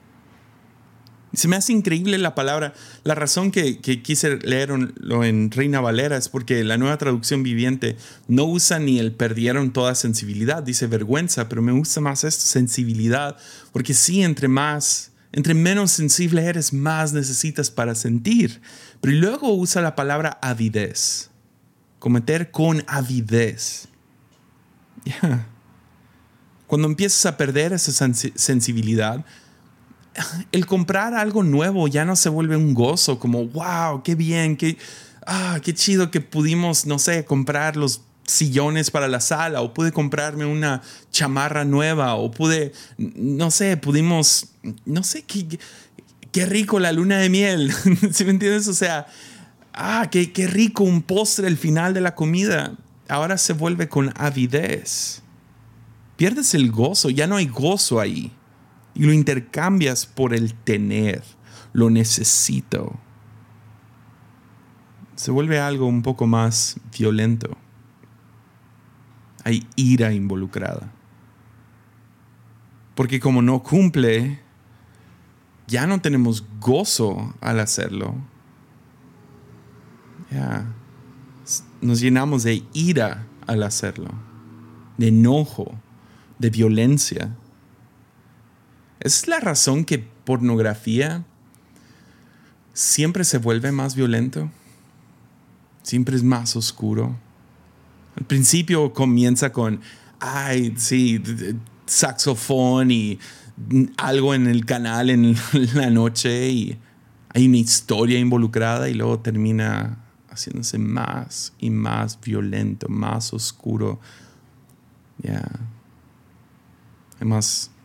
Se 1.34 1.48
me 1.48 1.56
hace 1.56 1.74
increíble 1.74 2.18
la 2.18 2.34
palabra. 2.34 2.74
La 3.04 3.13
razón 3.13 3.52
que, 3.52 3.80
quise 3.80 4.38
leerlo 4.38 5.24
en 5.24 5.52
Reina 5.52 5.80
Valera 5.80 6.18
es 6.18 6.28
porque 6.28 6.63
la 6.63 6.78
nueva 6.78 6.98
traducción 6.98 7.44
viviente 7.44 7.98
no 8.28 8.46
usa 8.46 8.80
ni 8.80 8.98
el 9.00 9.12
perdieron 9.12 9.72
toda 9.72 9.94
sensibilidad, 9.94 10.63
dice 10.63 10.88
vergüenza, 10.88 11.48
pero 11.48 11.62
me 11.62 11.72
gusta 11.72 12.02
más 12.02 12.24
esto, 12.24 12.44
sensibilidad, 12.46 13.38
porque 13.72 13.94
sí, 13.94 14.24
entre 14.24 14.48
más, 14.48 15.12
entre 15.32 15.54
menos 15.54 15.92
sensible 15.92 16.44
eres, 16.44 16.74
más 16.74 17.13
necesitas 17.13 17.70
para 17.70 17.94
sentir. 17.94 18.62
Pero 19.00 19.15
luego 19.15 19.54
usa 19.54 19.84
la 19.84 19.96
palabra 19.96 20.39
avidez, 20.42 21.30
cometer 22.00 22.50
con 22.50 22.84
avidez. 22.88 23.88
Cuando 26.68 26.88
empiezas 26.88 27.26
a 27.26 27.38
perder 27.38 27.74
esa 27.74 28.13
sensibilidad, 28.36 29.26
el 30.52 30.65
comprar 30.65 31.13
algo 31.13 31.43
nuevo 31.43 31.88
ya 31.88 32.06
no 32.06 32.15
se 32.15 32.30
vuelve 32.30 32.58
un 32.58 32.74
gozo, 32.74 33.19
como, 33.19 33.45
wow, 33.45 34.04
qué 34.04 34.15
bien, 34.15 34.58
qué, 34.58 34.78
ah, 35.26 35.60
qué 35.63 35.74
chido 35.74 36.12
que 36.12 36.22
pudimos, 36.22 36.86
no 36.86 37.00
sé, 37.00 37.26
comprar 37.26 37.78
los 37.78 38.02
sillones 38.26 38.91
para 38.91 39.08
la 39.08 39.19
sala 39.19 39.62
o 39.62 39.74
pude 39.74 39.91
comprarme 39.91 40.45
una 40.45 40.82
chamarra 41.12 41.65
nueva 41.65 42.15
o 42.15 42.32
pude, 42.32 42.74
no 42.98 43.52
sé, 43.52 43.78
pudimos, 43.78 44.48
no 44.86 45.04
sé, 45.04 45.24
qué, 45.24 45.60
qué 46.32 46.45
rico 46.45 46.80
la 46.80 46.91
luna 46.91 47.17
de 47.17 47.30
miel, 47.30 47.74
¿sí 48.12 48.26
me 48.26 48.32
entiendes? 48.32 48.67
O 48.67 48.74
sea, 48.74 49.08
ah, 49.74 50.08
qué, 50.12 50.32
qué 50.32 50.48
rico 50.48 50.84
un 50.84 51.02
postre 51.02 51.48
al 51.48 51.58
final 51.58 51.93
de 51.93 52.02
la 52.02 52.15
comida. 52.15 52.76
Ahora 53.08 53.38
se 53.39 53.54
vuelve 53.54 53.89
con 53.89 54.13
avidez. 54.15 55.24
Pierdes 56.15 56.54
el 56.54 56.72
gozo, 56.72 57.10
ya 57.10 57.26
no 57.26 57.38
hay 57.38 57.48
gozo 57.48 58.00
ahí. 58.00 58.32
Y 58.93 59.06
lo 59.06 59.13
intercambias 59.13 60.06
por 60.06 60.34
el 60.34 60.54
tener, 60.54 61.23
lo 61.73 61.89
necesito. 61.89 62.99
Se 65.15 65.32
vuelve 65.32 65.60
algo 65.60 65.86
un 65.86 66.02
poco 66.02 66.28
más 66.28 66.80
violento. 66.97 67.58
Hay 69.43 69.67
ira 69.75 70.13
involucrada. 70.13 70.91
Porque 72.95 73.19
como 73.19 73.41
no 73.41 73.63
cumple, 73.63 74.39
ya 75.67 75.88
no 75.88 76.02
tenemos 76.02 76.45
gozo 76.60 77.34
al 77.41 77.60
hacerlo. 77.60 78.15
Ya. 80.32 80.65
Nos 81.82 82.02
llenamos 82.02 82.43
de 82.43 82.63
ira 82.73 83.25
al 83.47 83.63
hacerlo, 83.63 84.10
de 84.97 85.08
enojo, 85.10 85.73
de 86.39 86.49
violencia. 86.49 87.36
Es 88.99 89.27
la 89.27 89.39
razón 89.39 89.85
que 89.85 89.99
pornografía 89.99 91.23
siempre 92.73 93.23
se 93.23 93.38
vuelve 93.38 93.71
más 93.71 93.95
violento, 93.95 94.49
siempre 95.83 96.15
es 96.15 96.23
más 96.23 96.55
oscuro. 96.55 97.15
Al 98.17 98.25
principio 98.25 98.93
comienza 98.93 99.51
con, 99.51 99.79
ay, 100.19 100.73
sí, 100.77 101.21
saxofón 101.85 102.91
y 102.91 103.19
algo 103.97 104.33
en 104.33 104.47
el 104.47 104.65
canal 104.65 105.09
en 105.09 105.35
la 105.73 105.89
noche 105.89 106.49
y 106.49 106.77
hay 107.33 107.47
una 107.47 107.57
historia 107.57 108.19
involucrada 108.19 108.89
y 108.89 108.93
luego 108.93 109.19
termina 109.19 109.97
haciéndose 110.29 110.77
más 110.77 111.53
y 111.59 111.69
más 111.69 112.19
violento, 112.19 112.88
más 112.89 113.33
oscuro. 113.33 113.99
Ya. 115.21 115.47
Además. 117.17 117.71
Ya. 117.73 117.79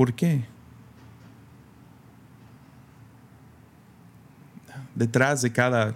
¿Por 0.00 0.14
qué? 0.14 0.46
Detrás 4.94 5.42
de 5.42 5.52
cada 5.52 5.94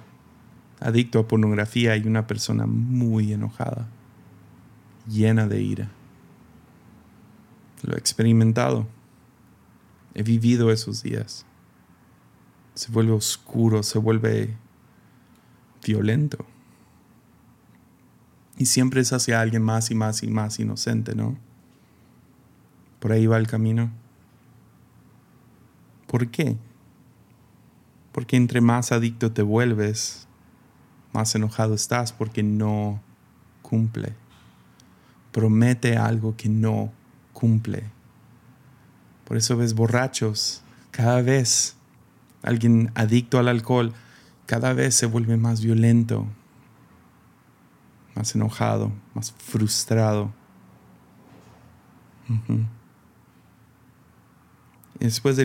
adicto 0.78 1.20
a 1.20 1.26
pornografía 1.26 1.92
hay 1.92 2.06
una 2.06 2.26
persona 2.26 2.66
muy 2.66 3.32
enojada, 3.32 3.88
llena 5.08 5.48
de 5.48 5.62
ira. 5.62 5.90
Lo 7.80 7.94
he 7.94 7.98
experimentado. 7.98 8.86
He 10.12 10.22
vivido 10.22 10.70
esos 10.70 11.02
días. 11.02 11.46
Se 12.74 12.92
vuelve 12.92 13.12
oscuro, 13.12 13.82
se 13.82 13.98
vuelve 13.98 14.54
violento. 15.82 16.44
Y 18.58 18.66
siempre 18.66 19.00
es 19.00 19.14
hacia 19.14 19.40
alguien 19.40 19.62
más 19.62 19.90
y 19.90 19.94
más 19.94 20.22
y 20.22 20.26
más 20.26 20.60
inocente, 20.60 21.14
¿no? 21.14 21.38
Por 23.04 23.12
ahí 23.12 23.26
va 23.26 23.36
el 23.36 23.46
camino. 23.46 23.90
¿Por 26.06 26.30
qué? 26.30 26.56
Porque 28.12 28.38
entre 28.38 28.62
más 28.62 28.92
adicto 28.92 29.30
te 29.30 29.42
vuelves, 29.42 30.26
más 31.12 31.34
enojado 31.34 31.74
estás 31.74 32.14
porque 32.14 32.42
no 32.42 33.02
cumple. 33.60 34.14
Promete 35.32 35.98
algo 35.98 36.34
que 36.34 36.48
no 36.48 36.92
cumple. 37.34 37.84
Por 39.26 39.36
eso 39.36 39.58
ves 39.58 39.74
borrachos. 39.74 40.62
Cada 40.90 41.20
vez 41.20 41.76
alguien 42.42 42.90
adicto 42.94 43.38
al 43.38 43.48
alcohol, 43.48 43.92
cada 44.46 44.72
vez 44.72 44.94
se 44.94 45.04
vuelve 45.04 45.36
más 45.36 45.60
violento, 45.60 46.26
más 48.14 48.34
enojado, 48.34 48.92
más 49.12 49.30
frustrado. 49.32 50.32
Después 55.00 55.36
de, 55.36 55.44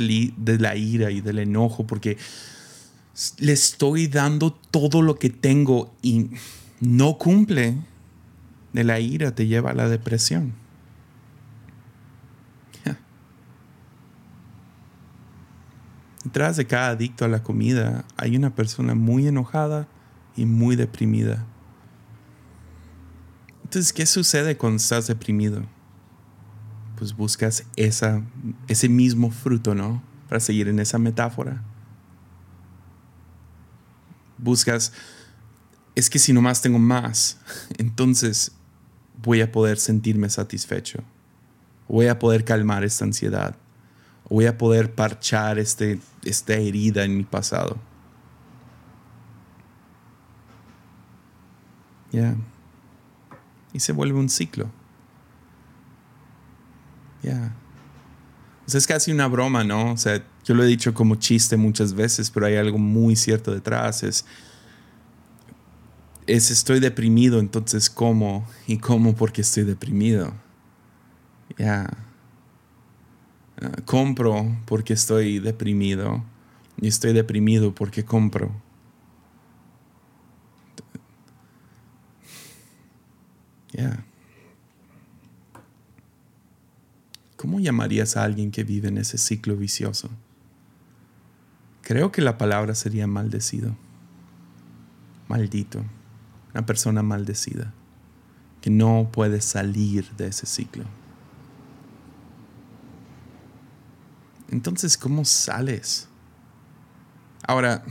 la 0.60 0.76
ira 0.76 1.12
y 1.12 1.22
del 1.22 1.40
enojo, 1.40 1.86
porque 1.86 2.18
le 3.40 3.52
estoy 3.52 4.08
dando 4.08 4.54
todo 4.54 5.02
lo 5.02 5.16
que 5.16 5.30
tengo 5.30 5.94
y 6.02 6.30
no 6.80 7.18
cumple, 7.18 7.78
de 8.74 8.84
la 8.84 9.00
ira 9.00 9.34
te 9.34 9.48
lleva 9.48 9.72
a 9.72 9.74
la 9.74 9.90
depresión. 9.90 10.54
Detrás 16.24 16.58
de 16.58 16.68
cada 16.68 16.90
adicto 16.90 17.26
a 17.26 17.30
la 17.30 17.44
comida 17.44 18.06
hay 18.18 18.36
una 18.36 18.54
persona 18.54 18.94
muy 18.94 19.26
enojada 19.28 19.88
y 20.36 20.46
muy 20.46 20.76
deprimida. 20.76 21.46
Entonces, 23.64 23.94
¿qué 23.94 24.06
sucede 24.06 24.58
cuando 24.58 24.78
estás 24.78 25.08
deprimido? 25.08 25.64
Pues 27.00 27.16
buscas 27.16 27.64
ese 27.76 28.90
mismo 28.90 29.32
fruto, 29.32 29.74
¿no? 29.74 30.04
Para 30.28 30.40
seguir 30.40 30.68
en 30.68 30.80
esa 30.80 31.00
metáfora. 31.00 31.64
Buscas, 34.38 34.94
es 35.96 36.10
que 36.10 36.20
si 36.20 36.32
nomás 36.32 36.62
tengo 36.62 36.78
más, 36.78 37.40
entonces 37.80 38.52
voy 39.24 39.42
a 39.42 39.52
poder 39.52 39.80
sentirme 39.80 40.30
satisfecho. 40.30 41.00
Voy 41.88 42.06
a 42.08 42.20
poder 42.20 42.46
calmar 42.46 42.84
esta 42.84 43.06
ansiedad 43.06 43.56
voy 44.30 44.46
a 44.46 44.58
poder 44.58 44.94
parchar 44.94 45.58
este, 45.60 46.00
esta 46.24 46.54
herida 46.54 47.04
en 47.04 47.18
mi 47.18 47.24
pasado. 47.24 47.78
Ya. 52.12 52.36
Y 53.74 53.80
se 53.80 53.92
vuelve 53.92 54.20
un 54.20 54.30
ciclo. 54.30 54.70
Ya. 57.24 57.54
es 58.68 58.88
casi 58.88 59.12
una 59.12 59.28
broma, 59.28 59.64
¿no? 59.64 59.94
O 59.94 59.98
sea, 59.98 60.24
yo 60.46 60.54
lo 60.56 60.64
he 60.64 60.68
dicho 60.68 60.94
como 60.94 61.16
chiste 61.16 61.58
muchas 61.58 61.94
veces, 61.94 62.30
pero 62.32 62.46
hay 62.46 62.56
algo 62.56 62.78
muy 62.78 63.16
cierto 63.16 63.54
detrás. 63.54 64.04
Es, 64.04 64.26
es 66.28 66.52
estoy 66.52 66.80
deprimido, 66.80 67.40
entonces 67.40 67.90
¿cómo? 67.90 68.48
¿Y 68.68 68.78
cómo 68.78 69.16
porque 69.16 69.42
estoy 69.42 69.64
deprimido? 69.64 70.34
Ya 71.58 71.90
compro 73.86 74.58
porque 74.66 74.94
estoy 74.94 75.40
deprimido 75.40 76.24
y 76.82 76.88
estoy 76.88 77.14
deprimido 77.14 77.74
porque 77.74 78.06
compro. 78.06 78.52
Ya. 83.72 84.04
¿Cómo 87.40 87.62
llamarías 87.62 88.18
a 88.18 88.26
alguien 88.26 88.52
que 88.52 88.66
vive 88.66 88.90
en 88.90 88.98
ese 88.98 89.18
ciclo 89.18 89.56
vicioso? 89.56 90.10
Creo 91.84 92.12
que 92.12 92.22
la 92.22 92.38
palabra 92.38 92.76
sería 92.76 93.08
maldecido. 93.08 93.78
Maldito. 95.30 95.82
Una 96.54 96.66
persona 96.66 97.02
maldecida. 97.02 97.74
Que 98.60 98.70
no 98.70 99.08
puede 99.14 99.40
salir 99.40 100.12
de 100.18 100.28
ese 100.28 100.46
ciclo. 100.46 100.84
Entonces, 104.50 104.98
¿cómo 104.98 105.24
sales? 105.24 106.10
Ahora, 107.48 107.86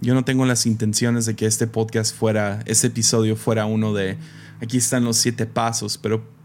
yo 0.00 0.14
no 0.14 0.24
tengo 0.24 0.46
las 0.46 0.64
intenciones 0.66 1.26
de 1.26 1.34
que 1.34 1.46
este 1.46 1.66
podcast 1.66 2.14
fuera, 2.14 2.62
este 2.66 2.86
episodio 2.86 3.34
fuera 3.34 3.66
uno 3.66 3.92
de, 3.92 4.16
aquí 4.62 4.76
están 4.76 5.02
los 5.02 5.16
siete 5.16 5.44
pasos, 5.46 5.98
pero 5.98 6.35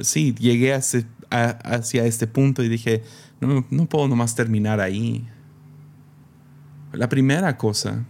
sí, 0.00 0.34
llegué 0.38 0.74
hacia 0.74 2.04
este 2.04 2.26
punto 2.26 2.62
y 2.62 2.68
dije, 2.68 3.02
no, 3.40 3.86
puedo 3.86 4.08
nomás 4.08 4.34
terminar 4.34 4.80
ahí. 4.80 5.26
La 6.92 7.08
primera 7.08 7.56
cosa 7.56 8.04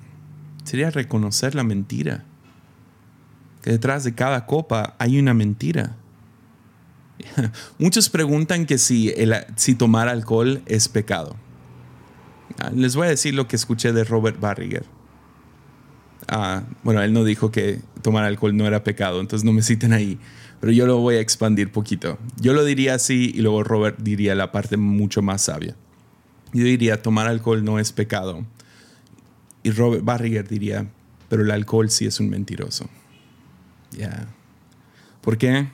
sería 0.64 0.90
reconocer 0.90 1.54
la 1.54 1.64
mentira. 1.64 2.24
Que 3.62 3.72
detrás 3.72 4.04
de 4.04 4.14
cada 4.14 4.46
copa 4.46 4.94
hay 4.98 5.18
una 5.18 5.34
mentira. 5.34 5.96
Muchos 7.78 8.08
preguntan 8.08 8.66
que 8.66 8.78
si, 8.78 9.12
si 9.56 9.74
tomar 9.74 10.08
alcohol 10.08 10.62
es 10.66 10.88
pecado. 10.88 11.36
Ah, 12.58 12.70
les 12.74 12.96
voy 12.96 13.06
a 13.08 13.10
decir 13.10 13.34
lo 13.34 13.48
que 13.48 13.56
escuché 13.56 13.92
de 13.92 14.04
Robert 14.04 14.38
Barriger. 14.40 14.84
Ah, 16.28 16.62
bueno, 16.82 17.02
él 17.02 17.12
no 17.12 17.24
dijo 17.24 17.50
que 17.50 17.80
tomar 18.02 18.24
alcohol 18.24 18.56
no 18.56 18.66
era 18.66 18.84
pecado, 18.84 19.20
entonces 19.20 19.44
no 19.44 19.52
me 19.52 19.62
citen 19.62 19.92
ahí. 19.92 20.18
Pero 20.60 20.72
yo 20.72 20.86
lo 20.86 20.98
voy 20.98 21.16
a 21.16 21.20
expandir 21.20 21.72
poquito. 21.72 22.18
Yo 22.40 22.52
lo 22.52 22.64
diría 22.64 22.94
así 22.94 23.32
y 23.34 23.40
luego 23.40 23.64
Robert 23.64 23.98
diría 24.00 24.34
la 24.34 24.52
parte 24.52 24.76
mucho 24.76 25.22
más 25.22 25.42
sabia. 25.42 25.74
Yo 26.52 26.64
diría, 26.64 27.02
tomar 27.02 27.26
alcohol 27.26 27.64
no 27.64 27.78
es 27.78 27.92
pecado, 27.92 28.44
Y 29.62 29.70
Robert 29.70 30.04
Barriger 30.04 30.48
diría, 30.48 30.86
pero 31.28 31.42
el 31.42 31.50
alcohol 31.50 31.90
sí 31.90 32.06
es 32.06 32.20
un 32.20 32.30
mentiroso. 32.30 32.88
Ya. 33.90 34.28
¿Por 35.20 35.36
qué? 35.36 35.68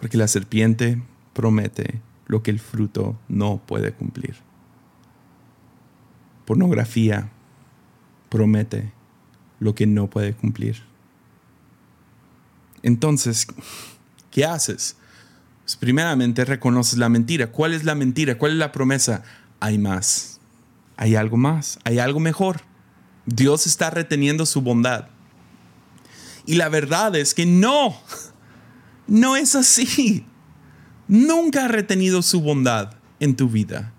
Porque 0.00 0.16
la 0.16 0.28
serpiente 0.28 1.02
promete 1.32 2.00
lo 2.26 2.42
que 2.42 2.50
el 2.50 2.60
fruto 2.60 3.18
no 3.28 3.60
puede 3.66 3.92
cumplir. 3.92 4.36
Pornografía 6.44 7.30
promete 8.28 8.92
lo 9.62 9.74
que 9.74 9.86
no 9.86 10.10
puede 10.10 10.34
cumplir. 10.34 10.82
Entonces, 12.82 13.46
¿qué 14.32 14.44
haces? 14.44 14.96
Pues 15.62 15.76
primeramente 15.76 16.44
reconoces 16.44 16.98
la 16.98 17.08
mentira. 17.08 17.52
¿Cuál 17.52 17.72
es 17.72 17.84
la 17.84 17.94
mentira? 17.94 18.36
¿Cuál 18.36 18.52
es 18.52 18.58
la 18.58 18.72
promesa? 18.72 19.22
Hay 19.60 19.78
más. 19.78 20.40
Hay 20.96 21.14
algo 21.14 21.36
más. 21.36 21.78
Hay 21.84 22.00
algo 22.00 22.18
mejor. 22.18 22.62
Dios 23.24 23.68
está 23.68 23.90
reteniendo 23.90 24.46
su 24.46 24.62
bondad. 24.62 25.06
Y 26.44 26.56
la 26.56 26.68
verdad 26.68 27.14
es 27.14 27.32
que 27.32 27.46
no. 27.46 27.96
No 29.06 29.36
es 29.36 29.54
así. 29.54 30.26
Nunca 31.06 31.66
ha 31.66 31.68
retenido 31.68 32.20
su 32.22 32.40
bondad 32.40 32.94
en 33.20 33.36
tu 33.36 33.48
vida. 33.48 33.92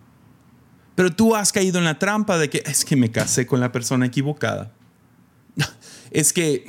Pero 0.96 1.16
tú 1.16 1.36
has 1.36 1.54
caído 1.54 1.80
en 1.80 1.86
la 1.86 2.00
trampa 2.00 2.38
de 2.38 2.50
que 2.50 2.64
es 2.66 2.84
que 2.84 2.98
me 2.98 3.12
casé 3.12 3.48
con 3.48 3.62
la 3.62 3.72
persona 3.72 4.06
equivocada. 4.06 4.74
Es 6.12 6.32
que 6.32 6.64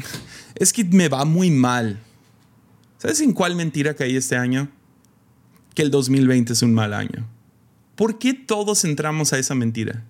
es 0.54 0.72
que 0.72 0.84
me 0.84 1.08
va 1.08 1.24
muy 1.24 1.50
mal. 1.50 2.00
¿Sabes 2.98 3.20
en 3.20 3.32
cuál 3.32 3.56
mentira 3.56 3.94
caí 3.94 4.16
este 4.16 4.36
año? 4.36 4.68
Que 5.74 5.82
el 5.82 5.90
2020 5.90 6.52
es 6.52 6.62
un 6.62 6.72
mal 6.72 6.94
año. 6.94 7.28
¿Por 7.96 8.18
qué 8.18 8.34
todos 8.34 8.84
entramos 8.84 9.32
a 9.32 9.38
esa 9.38 9.54
mentira? 9.54 10.04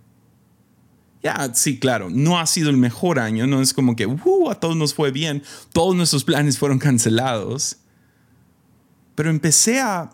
Ya, 1.22 1.50
sí, 1.54 1.78
claro, 1.78 2.10
no 2.10 2.38
ha 2.38 2.46
sido 2.46 2.68
el 2.68 2.76
mejor 2.76 3.18
año, 3.18 3.46
no 3.46 3.62
es 3.62 3.72
como 3.72 3.96
que 3.96 4.06
uh, 4.06 4.50
a 4.50 4.60
todos 4.60 4.76
nos 4.76 4.92
fue 4.92 5.10
bien, 5.10 5.42
todos 5.72 5.96
nuestros 5.96 6.22
planes 6.22 6.58
fueron 6.58 6.78
cancelados. 6.78 7.78
Pero 9.14 9.30
empecé 9.30 9.80
a... 9.80 10.10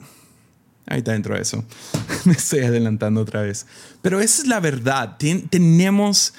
Ahí 0.87 0.99
está 0.99 1.13
dentro 1.13 1.35
de 1.35 1.43
eso. 1.43 1.65
Me 2.25 2.33
estoy 2.33 2.61
adelantando 2.61 3.21
otra 3.21 3.43
vez. 3.43 3.67
Pero 4.03 4.21
esa 4.21 4.43
es 4.43 4.49
la 4.49 4.61
verdad. 4.61 5.17
tenemos... 5.51 6.35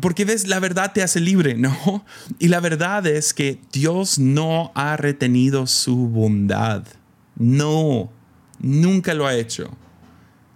Porque 0.00 0.24
ves, 0.24 0.46
la 0.46 0.58
verdad 0.58 0.92
te 0.92 1.02
hace 1.02 1.20
libre, 1.20 1.54
¿no? 1.54 2.04
Y 2.38 2.48
la 2.48 2.60
verdad 2.60 3.06
es 3.06 3.34
que 3.34 3.60
Dios 3.72 4.18
no 4.18 4.72
ha 4.74 4.96
retenido 4.96 5.66
su 5.66 6.08
bondad. 6.08 6.84
No, 7.36 8.10
nunca 8.58 9.14
lo 9.14 9.26
ha 9.26 9.34
hecho. 9.34 9.70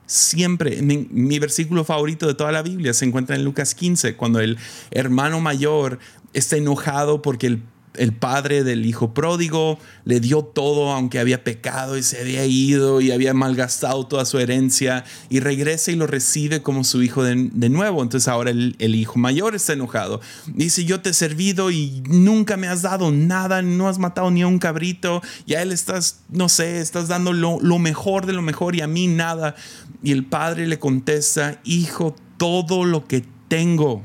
Siempre, 0.06 0.80
mi, 0.82 1.38
versículo 1.38 1.84
favorito 1.84 2.26
de 2.28 2.34
toda 2.34 2.52
la 2.52 2.62
Biblia 2.62 2.94
se 2.94 3.04
encuentra 3.04 3.34
en 3.34 3.44
Lucas 3.44 3.74
15, 3.74 4.14
cuando 4.16 4.40
el 4.40 4.56
hermano 4.92 5.40
mayor 5.40 5.98
está 6.32 6.56
enojado 6.56 7.22
porque 7.22 7.48
el 7.48 7.62
el 7.98 8.12
padre 8.12 8.64
del 8.64 8.86
hijo 8.86 9.14
pródigo 9.14 9.78
le 10.04 10.20
dio 10.20 10.42
todo 10.42 10.92
aunque 10.92 11.18
había 11.18 11.44
pecado 11.44 11.96
y 11.96 12.02
se 12.02 12.20
había 12.20 12.44
ido 12.44 13.00
y 13.00 13.10
había 13.10 13.34
malgastado 13.34 14.06
toda 14.06 14.24
su 14.24 14.38
herencia 14.38 15.04
y 15.28 15.40
regresa 15.40 15.90
y 15.90 15.96
lo 15.96 16.06
recibe 16.06 16.62
como 16.62 16.84
su 16.84 17.02
hijo 17.02 17.22
de, 17.22 17.36
nuevo. 17.68 18.02
Entonces 18.02 18.28
ahora 18.28 18.50
el, 18.50 18.94
hijo 18.94 19.18
mayor 19.18 19.54
está 19.54 19.72
enojado. 19.72 20.20
Dice, 20.46 20.84
yo 20.84 21.00
te 21.00 21.10
he 21.10 21.14
servido 21.14 21.70
y 21.70 22.02
nunca 22.08 22.56
me 22.56 22.68
has 22.68 22.82
dado 22.82 23.10
nada, 23.10 23.62
no 23.62 23.88
has 23.88 23.98
matado 23.98 24.30
ni 24.30 24.42
a 24.42 24.46
un 24.46 24.58
cabrito 24.58 25.22
y 25.46 25.54
a 25.54 25.62
él 25.62 25.72
estás, 25.72 26.20
no 26.28 26.48
sé, 26.48 26.80
estás 26.80 27.08
dando 27.08 27.32
lo, 27.32 27.58
lo 27.60 27.78
mejor 27.78 28.26
de 28.26 28.32
lo 28.32 28.42
mejor 28.42 28.76
y 28.76 28.80
a 28.80 28.86
mí 28.86 29.06
nada. 29.06 29.54
Y 30.02 30.12
el 30.12 30.24
padre 30.24 30.66
le 30.66 30.78
contesta, 30.78 31.60
hijo, 31.64 32.14
todo 32.36 32.84
lo 32.84 33.06
que 33.06 33.24
tengo 33.48 34.04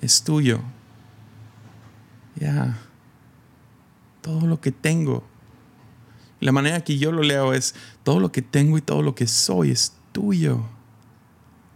es 0.00 0.22
tuyo 0.22 0.60
ya, 2.36 2.78
todo 4.20 4.46
lo 4.46 4.60
que 4.60 4.72
tengo. 4.72 5.24
La 6.40 6.52
manera 6.52 6.82
que 6.82 6.98
yo 6.98 7.12
lo 7.12 7.22
leo 7.22 7.52
es, 7.52 7.74
todo 8.02 8.18
lo 8.18 8.32
que 8.32 8.42
tengo 8.42 8.76
y 8.78 8.82
todo 8.82 9.02
lo 9.02 9.14
que 9.14 9.26
soy 9.26 9.70
es 9.70 9.94
tuyo. 10.12 10.64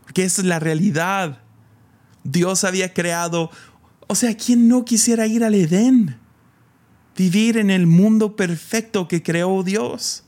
Porque 0.03 0.25
esa 0.25 0.43
es 0.43 0.47
la 0.47 0.59
realidad. 0.59 1.41
Dios 2.25 2.65
había 2.65 2.93
creado, 2.93 3.51
o 4.07 4.15
sea, 4.15 4.37
¿quién 4.37 4.69
no 4.69 4.85
quisiera 4.85 5.27
ir 5.27 5.45
al 5.45 5.55
Edén? 5.55 6.19
Vivir 7.17 7.57
en 7.57 7.71
el 7.71 7.87
mundo 7.87 8.37
perfecto 8.37 9.09
que 9.09 9.23
creó 9.23 9.63
Dios. 9.63 10.25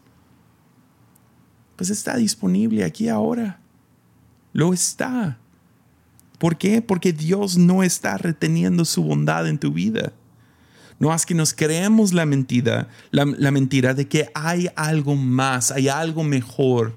Pues 1.76 1.90
está 1.90 2.16
disponible 2.16 2.84
aquí 2.84 3.08
ahora. 3.08 3.60
Lo 4.52 4.72
está. 4.72 5.38
¿Por 6.38 6.56
qué? 6.58 6.82
Porque 6.82 7.12
Dios 7.12 7.56
no 7.56 7.82
está 7.82 8.16
reteniendo 8.18 8.84
su 8.84 9.02
bondad 9.02 9.46
en 9.48 9.58
tu 9.58 9.72
vida. 9.72 10.12
No 10.98 11.14
es 11.14 11.26
que 11.26 11.34
nos 11.34 11.54
creemos 11.54 12.12
la 12.12 12.26
mentira, 12.26 12.88
la, 13.12 13.24
mentira 13.24 13.94
de 13.94 14.08
que 14.08 14.30
hay 14.34 14.68
algo 14.74 15.14
más, 15.14 15.70
hay 15.70 15.88
algo 15.88 16.24
mejor 16.24 16.96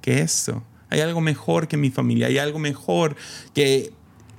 que 0.00 0.20
esto. 0.20 0.64
Hay 0.90 1.00
algo 1.00 1.20
mejor 1.20 1.68
que 1.68 1.76
mi 1.76 1.90
familia, 1.90 2.28
hay 2.28 2.38
algo 2.38 2.58
mejor 2.58 3.14
que, 3.54 3.92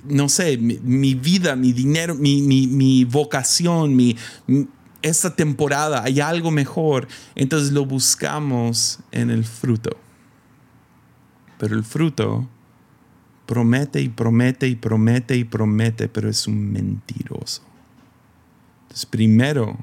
no 0.04 0.28
sé, 0.28 0.58
mi, 0.58 1.14
vida, 1.14 1.56
mi 1.56 1.72
dinero, 1.72 2.14
mi, 2.14 3.04
vocación, 3.04 3.96
mi, 3.96 4.16
esta 5.00 5.34
temporada, 5.34 6.02
hay 6.02 6.20
algo 6.20 6.50
mejor. 6.50 7.08
Entonces 7.36 7.72
lo 7.72 7.86
buscamos 7.86 8.98
en 9.12 9.30
el 9.30 9.44
fruto. 9.44 9.96
Pero 11.56 11.74
el 11.74 11.84
fruto 11.84 12.48
promete 13.46 14.02
y 14.02 14.08
promete 14.08 14.68
y 14.68 14.76
promete 14.76 15.36
y 15.36 15.44
promete, 15.44 16.08
pero 16.08 16.28
es 16.28 16.46
un 16.46 16.70
mentiroso. 16.70 17.69
Entonces, 18.90 19.06
primero, 19.06 19.78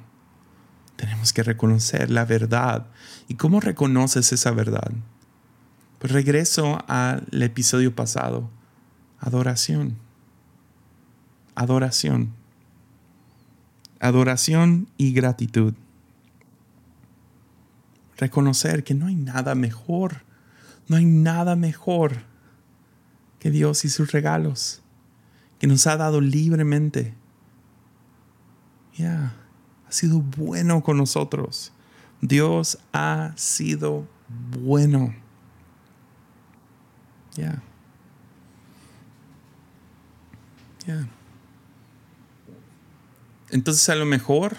tenemos 0.97 1.31
que 1.31 1.41
reconocer 1.41 2.11
la 2.11 2.25
verdad. 2.25 2.87
¿Y 3.29 3.35
cómo 3.35 3.61
reconoces 3.61 4.33
esa 4.33 4.51
verdad? 4.51 4.91
Pues 5.99 6.11
regreso 6.11 6.83
al 6.89 7.25
episodio 7.41 7.95
pasado. 7.95 8.49
Adoración. 9.21 9.95
Adoración. 11.55 12.33
Adoración 14.01 14.89
y 14.97 15.13
gratitud. 15.13 15.73
Reconocer 18.17 18.83
que 18.83 18.93
no 18.93 19.07
hay 19.07 19.15
nada 19.15 19.55
mejor. 19.55 20.23
No 20.89 20.97
hay 20.97 21.05
nada 21.05 21.55
mejor 21.55 22.23
que 23.39 23.51
Dios 23.51 23.85
y 23.85 23.89
sus 23.89 24.11
regalos. 24.11 24.81
Que 25.59 25.67
nos 25.67 25.87
ha 25.87 25.95
dado 25.95 26.19
libremente 26.19 27.13
ya, 28.97 29.33
ha 29.87 29.91
sido 29.91 30.21
bueno 30.21 30.83
con 30.83 30.97
nosotros. 30.97 31.71
Dios 32.21 32.79
ha 32.93 33.33
sido 33.35 34.07
bueno. 34.27 35.13
Ya. 37.35 37.61
Ya. 40.85 41.07
Entonces 43.49 43.87
a 43.89 43.95
lo 43.95 44.05
mejor 44.05 44.57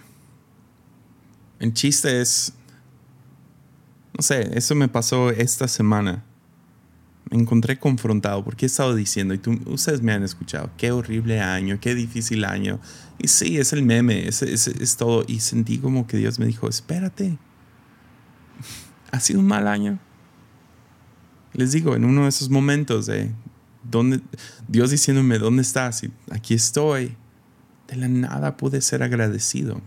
el 1.59 1.74
chiste 1.74 2.20
es, 2.20 2.53
no 4.16 4.22
sé, 4.22 4.57
eso 4.57 4.74
me 4.74 4.89
pasó 4.89 5.30
esta 5.30 5.66
semana 5.66 6.24
me 7.31 7.39
encontré 7.39 7.79
confrontado 7.79 8.43
porque 8.45 8.66
he 8.66 8.68
estado 8.68 8.95
diciendo, 8.95 9.35
y 9.35 9.39
tú, 9.39 9.59
ustedes 9.66 10.03
me 10.03 10.12
han 10.12 10.22
escuchado, 10.22 10.70
qué 10.76 10.93
horrible 10.93 11.41
año, 11.41 11.79
qué 11.81 11.95
difícil 11.95 12.45
año. 12.45 12.81
Y 13.18 13.29
sí, 13.29 13.59
es 13.59 13.72
el 13.72 13.83
meme, 13.83 14.29
es, 14.29 14.43
es, 14.43 14.97
todo. 14.97 15.24
Y 15.26 15.41
sentí 15.41 15.79
como 15.79 16.07
que 16.07 16.16
Dios 16.16 16.39
me 16.39 16.47
dijo, 16.47 16.68
espérate, 16.68 17.37
ha 19.11 19.20
sido 19.20 19.41
un 19.41 19.47
mal 19.47 19.68
año. 19.68 19.99
Les 21.53 21.72
digo, 21.72 21.97
en 21.97 22.05
uno 22.05 22.22
de 22.22 22.29
esos 22.29 22.51
momentos 22.51 23.07
de 23.07 23.33
donde, 23.83 24.20
Dios 24.68 24.91
diciéndome, 24.91 25.39
¿dónde 25.39 25.62
estás? 25.62 26.05
Y 26.05 26.12
aquí 26.31 26.55
estoy. 26.55 27.16
De 27.89 27.97
la 27.97 28.09
nada 28.09 28.57
pude 28.57 28.81
ser 28.81 29.03
agradecido. 29.03 29.81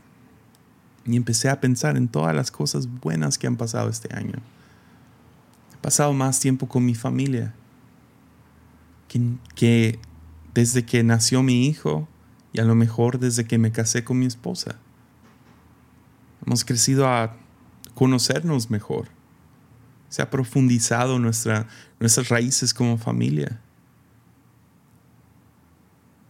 Y 1.05 1.15
empecé 1.15 1.49
a 1.49 1.61
pensar 1.61 1.97
en 1.97 2.07
todas 2.07 2.35
las 2.35 2.51
cosas 2.51 2.87
buenas 2.87 3.37
que 3.37 3.47
han 3.47 3.57
pasado 3.57 3.89
este 3.89 4.13
año 4.15 4.41
pasado 5.81 6.13
más 6.13 6.39
tiempo 6.39 6.67
con 6.67 6.85
mi 6.85 6.95
familia 6.95 7.53
que, 9.55 9.99
desde 10.53 10.85
que 10.85 11.03
nació 11.03 11.43
mi 11.43 11.67
hijo 11.67 12.07
y 12.53 12.59
a 12.59 12.65
lo 12.65 12.75
mejor 12.75 13.19
desde 13.19 13.45
que 13.45 13.57
me 13.57 13.71
casé 13.71 14.03
con 14.03 14.19
mi 14.19 14.25
esposa. 14.25 14.77
Hemos 16.45 16.65
crecido 16.65 17.07
a 17.07 17.35
conocernos 17.93 18.69
mejor. 18.69 19.09
Se 20.09 20.21
ha 20.21 20.29
profundizado 20.29 21.19
nuestra, 21.19 21.67
nuestras 21.99 22.29
raíces 22.29 22.73
como 22.73 22.97
familia. 22.97 23.61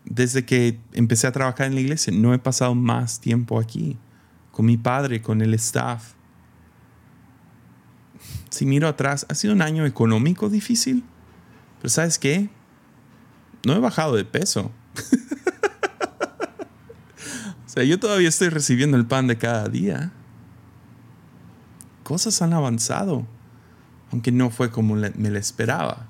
Desde 0.05 0.45
que 0.45 0.79
empecé 0.93 1.27
a 1.27 1.31
trabajar 1.31 1.67
en 1.67 1.75
la 1.75 1.81
iglesia, 1.81 2.13
no 2.13 2.33
he 2.33 2.39
pasado 2.39 2.75
más 2.75 3.21
tiempo 3.21 3.59
aquí, 3.59 3.97
con 4.51 4.65
mi 4.65 4.77
padre, 4.77 5.21
con 5.21 5.41
el 5.41 5.53
staff 5.53 6.13
si 8.51 8.67
miro 8.67 8.87
atrás, 8.87 9.25
ha 9.27 9.33
sido 9.33 9.53
un 9.53 9.63
año 9.63 9.85
económico 9.85 10.49
difícil, 10.49 11.03
pero 11.79 11.89
¿sabes 11.89 12.19
qué? 12.19 12.49
no 13.65 13.73
he 13.73 13.79
bajado 13.79 14.15
de 14.15 14.25
peso. 14.25 14.71
o 17.65 17.69
sea, 17.69 17.83
yo 17.83 17.99
todavía 17.99 18.29
estoy 18.29 18.49
recibiendo 18.49 18.97
el 18.97 19.05
pan 19.05 19.27
de 19.27 19.37
cada 19.37 19.67
día. 19.67 20.11
Cosas 22.03 22.41
han 22.41 22.53
avanzado, 22.53 23.25
aunque 24.11 24.31
no 24.31 24.49
fue 24.49 24.71
como 24.71 24.95
me 24.95 25.29
lo 25.29 25.37
esperaba. 25.37 26.07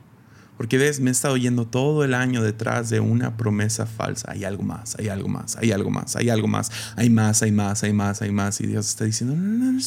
Porque 0.58 0.78
ves, 0.78 1.00
me 1.00 1.10
he 1.10 1.12
estado 1.12 1.38
yendo 1.38 1.66
todo 1.66 2.04
el 2.04 2.14
año 2.14 2.44
detrás 2.44 2.89
de 2.89 3.00
una 3.00 3.36
promesa 3.36 3.88
falsa. 3.88 4.32
Hay 4.32 4.44
algo 4.44 4.64
más, 4.64 4.96
hay 5.00 5.10
algo 5.10 5.28
más, 5.28 5.58
hay 5.58 5.72
algo 5.72 5.89
más, 5.89 6.16
hay 6.16 6.30
algo 6.30 6.48
más, 6.48 6.72
hay 6.96 7.10
más, 7.10 7.42
hay 7.42 7.52
más, 7.52 7.84
hay 7.84 7.94
más, 7.94 8.22
hay 8.22 8.32
más. 8.32 8.62
Y 8.62 8.68
Dios 8.68 8.88
está 8.88 9.06
diciendo, 9.06 9.36
no, 9.36 9.42
no, 9.42 9.72
no, 9.72 9.80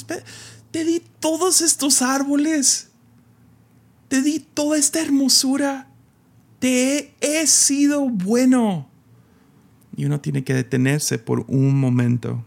te 0.73 0.85
di 0.85 1.01
todos 1.25 1.63
estos 1.63 2.03
árboles. 2.03 2.91
Te 4.09 4.21
di 4.21 4.41
toda 4.41 4.77
esta 4.77 5.01
hermosura. 5.01 5.89
Te 6.59 7.15
he 7.23 7.47
sido 7.47 8.11
bueno. 8.11 8.91
Y 9.97 10.05
uno 10.05 10.21
tiene 10.21 10.45
que 10.45 10.53
detenerse 10.53 11.19
por 11.19 11.47
un 11.49 11.81
momento 11.81 12.45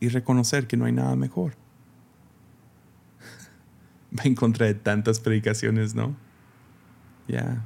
y 0.00 0.08
reconocer 0.08 0.66
que 0.66 0.76
no 0.76 0.84
hay 0.84 0.92
nada 0.92 1.16
mejor. 1.16 1.56
Va 4.18 4.24
en 4.24 4.34
contra 4.34 4.66
de 4.66 4.74
tantas 4.74 5.18
predicaciones, 5.18 5.94
¿no? 5.94 6.14
Ya. 7.26 7.64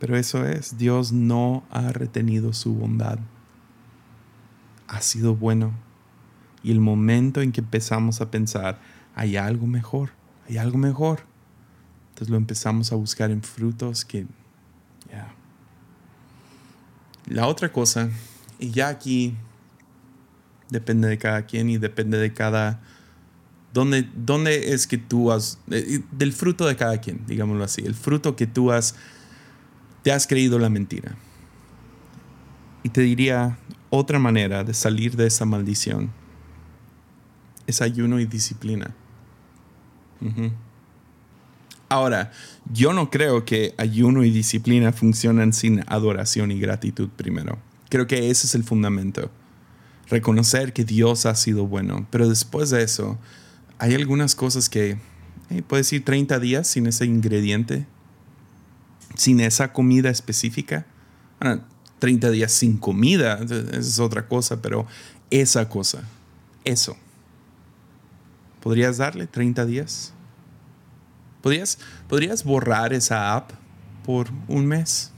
Pero 0.00 0.16
eso 0.16 0.44
es, 0.44 0.76
Dios 0.76 1.12
no 1.12 1.62
ha 1.70 1.92
retenido 1.92 2.52
su 2.52 2.74
bondad. 2.74 3.20
Ha 4.88 5.00
sido 5.02 5.36
bueno. 5.36 5.83
Y 6.64 6.72
el 6.72 6.80
momento 6.80 7.42
en 7.42 7.52
que 7.52 7.60
empezamos 7.60 8.20
a 8.20 8.30
pensar, 8.30 8.80
hay 9.14 9.36
algo 9.36 9.66
mejor, 9.66 10.10
hay 10.48 10.56
algo 10.56 10.78
mejor. 10.78 11.20
Entonces 12.08 12.30
lo 12.30 12.36
empezamos 12.36 12.90
a 12.90 12.96
buscar 12.96 13.30
en 13.30 13.42
frutos 13.42 14.04
que, 14.04 14.26
ya. 15.10 15.32
La 17.26 17.46
otra 17.46 17.70
cosa, 17.70 18.10
y 18.58 18.70
ya 18.70 18.88
aquí 18.88 19.36
depende 20.70 21.06
de 21.06 21.18
cada 21.18 21.46
quien 21.46 21.70
y 21.70 21.78
depende 21.78 22.18
de 22.18 22.32
cada 22.32 22.80
¿Dónde, 23.74 24.08
¿Dónde, 24.14 24.72
es 24.72 24.86
que 24.86 24.98
tú 24.98 25.32
has, 25.32 25.58
eh, 25.68 26.00
del 26.12 26.32
fruto 26.32 26.64
de 26.64 26.76
cada 26.76 26.98
quien, 26.98 27.26
digámoslo 27.26 27.64
así, 27.64 27.82
el 27.84 27.96
fruto 27.96 28.36
que 28.36 28.46
tú 28.46 28.70
has, 28.70 28.94
te 30.04 30.12
has 30.12 30.28
creído 30.28 30.60
la 30.60 30.70
mentira? 30.70 31.16
Y 32.84 32.90
te 32.90 33.00
diría, 33.00 33.58
otra 33.90 34.20
manera 34.20 34.62
de 34.62 34.74
salir 34.74 35.16
de 35.16 35.26
esa 35.26 35.44
maldición 35.44 36.12
es 37.66 37.80
ayuno 37.80 38.20
y 38.20 38.26
disciplina. 38.26 38.94
Ahora, 41.88 42.32
yo 42.72 42.92
no 42.92 43.10
creo 43.10 43.44
que 43.44 43.74
ayuno 43.76 44.24
y 44.24 44.30
disciplina 44.30 44.92
funcionan 44.92 45.52
sin 45.52 45.84
adoración 45.86 46.50
y 46.50 46.58
gratitud 46.58 47.08
primero. 47.10 47.58
Creo 47.88 48.06
que 48.06 48.30
ese 48.30 48.46
es 48.46 48.54
el 48.54 48.64
fundamento. 48.64 49.30
Reconocer 50.08 50.72
que 50.72 50.84
Dios 50.84 51.26
ha 51.26 51.34
sido 51.34 51.66
bueno. 51.66 52.06
Pero 52.10 52.28
después 52.28 52.70
de 52.70 52.82
eso, 52.82 53.18
hay 53.78 53.94
algunas 53.94 54.34
cosas 54.34 54.68
que, 54.68 54.98
eh, 55.50 55.62
puedes 55.66 55.92
ir 55.92 56.04
30 56.04 56.40
días 56.40 56.66
sin 56.66 56.86
ese 56.86 57.04
ingrediente, 57.04 57.86
sin 59.14 59.40
esa 59.40 59.72
comida 59.72 60.10
específica. 60.10 60.86
30 61.98 62.30
días 62.30 62.52
sin 62.52 62.78
comida, 62.78 63.38
esa 63.42 63.78
es 63.78 63.98
otra 63.98 64.26
cosa, 64.26 64.60
pero 64.62 64.86
esa 65.30 65.68
cosa, 65.68 66.02
eso. 66.64 66.96
¿Podrías 68.64 68.96
darle 68.96 69.26
30 69.26 69.66
días? 69.66 70.14
¿Podrías, 71.42 71.78
¿podrías 72.08 72.44
borrar 72.44 72.94
esa 72.94 73.36
app 73.36 73.50
por 74.06 74.28
un 74.48 74.64
mes? 74.66 75.12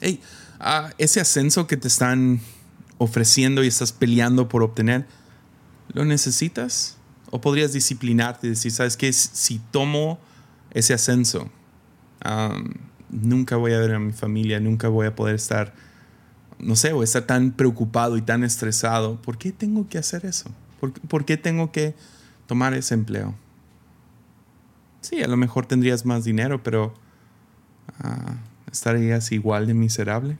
Hey, 0.00 0.20
ah, 0.60 0.90
ese 0.96 1.20
ascenso 1.20 1.66
que 1.66 1.76
te 1.76 1.88
están 1.88 2.40
ofreciendo 2.98 3.64
y 3.64 3.66
estás 3.66 3.92
peleando 3.92 4.48
por 4.48 4.62
obtener, 4.62 5.06
¿Lo 5.92 6.04
necesitas? 6.04 6.96
¿O 7.30 7.40
podrías 7.40 7.72
disciplinarte 7.72 8.46
y 8.46 8.50
decir, 8.50 8.70
sabes 8.70 8.96
qué, 8.96 9.12
si 9.12 9.58
tomo 9.72 10.20
ese 10.70 10.94
ascenso, 10.94 11.50
nunca 13.10 13.56
voy 13.56 13.72
a 13.72 13.78
ver 13.80 13.94
a 13.94 13.98
mi 13.98 14.12
familia, 14.12 14.60
nunca 14.60 14.88
voy 14.88 15.08
a 15.08 15.16
poder 15.16 15.34
estar, 15.34 15.74
no 16.62 16.76
sé, 16.76 16.92
o 16.92 17.02
estar 17.02 17.22
tan 17.22 17.50
preocupado 17.50 18.16
y 18.16 18.22
tan 18.22 18.44
estresado. 18.44 19.20
¿Por 19.20 19.36
qué 19.36 19.52
tengo 19.52 19.88
que 19.88 19.98
hacer 19.98 20.24
eso? 20.24 20.50
¿Por, 20.80 21.24
qué 21.24 21.36
tengo 21.36 21.70
que 21.70 21.94
tomar 22.46 22.74
ese 22.74 22.94
empleo? 22.94 23.34
Sí, 25.00 25.22
a 25.22 25.28
lo 25.28 25.36
mejor 25.36 25.66
tendrías 25.66 26.06
más 26.06 26.24
dinero, 26.24 26.62
pero 26.62 26.94
ah, 27.98 28.36
estarías 28.70 29.30
igual 29.32 29.66
de 29.66 29.74
miserable. 29.74 30.38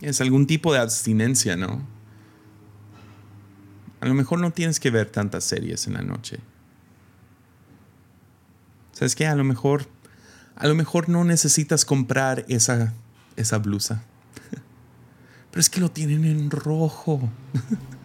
Es 0.00 0.20
algún 0.20 0.46
tipo 0.46 0.72
de 0.72 0.80
abstinencia, 0.80 1.56
¿no? 1.56 1.82
A 4.00 4.06
lo 4.06 4.14
mejor 4.14 4.40
no 4.40 4.50
tienes 4.50 4.80
que 4.80 4.90
ver 4.90 5.10
tantas 5.10 5.44
series 5.44 5.86
en 5.86 5.94
la 5.94 6.02
noche. 6.02 6.40
¿Sabes 8.92 9.14
qué? 9.14 9.26
A 9.26 9.34
lo 9.34 9.44
mejor, 9.44 9.86
a 10.56 10.66
lo 10.66 10.74
mejor 10.74 11.08
no 11.08 11.24
necesitas 11.24 11.84
comprar 11.84 12.44
esa, 12.48 12.94
esa 13.36 13.58
blusa. 13.58 14.02
Pero 15.50 15.60
es 15.60 15.70
que 15.70 15.80
lo 15.80 15.90
tienen 15.90 16.24
en 16.24 16.50
rojo. 16.50 17.20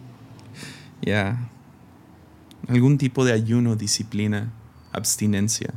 Ya. 1.04 1.50
Algún 2.68 2.96
tipo 2.96 3.24
de 3.24 3.32
ayuno, 3.32 3.74
disciplina, 3.74 4.52
abstinencia. 4.92 5.74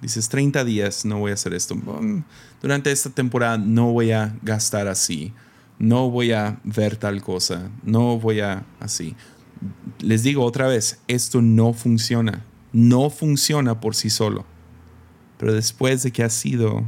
Dices, 0.00 0.28
30 0.28 0.64
días 0.64 1.04
no 1.04 1.18
voy 1.18 1.32
a 1.32 1.34
hacer 1.34 1.52
esto. 1.52 1.76
Durante 2.62 2.92
esta 2.92 3.10
temporada 3.10 3.58
no 3.58 3.90
voy 3.90 4.12
a 4.12 4.38
gastar 4.40 4.86
así 4.86 5.32
no 5.78 6.10
voy 6.10 6.32
a 6.32 6.60
ver 6.64 6.96
tal 6.96 7.22
cosa, 7.22 7.70
no 7.82 8.18
voy 8.18 8.40
a 8.40 8.64
así. 8.80 9.16
Les 10.00 10.22
digo 10.22 10.44
otra 10.44 10.68
vez, 10.68 11.00
esto 11.08 11.42
no 11.42 11.72
funciona, 11.72 12.44
no 12.72 13.10
funciona 13.10 13.80
por 13.80 13.94
sí 13.94 14.10
solo. 14.10 14.44
Pero 15.38 15.52
después 15.52 16.02
de 16.02 16.12
que 16.12 16.22
has 16.22 16.32
sido, 16.32 16.84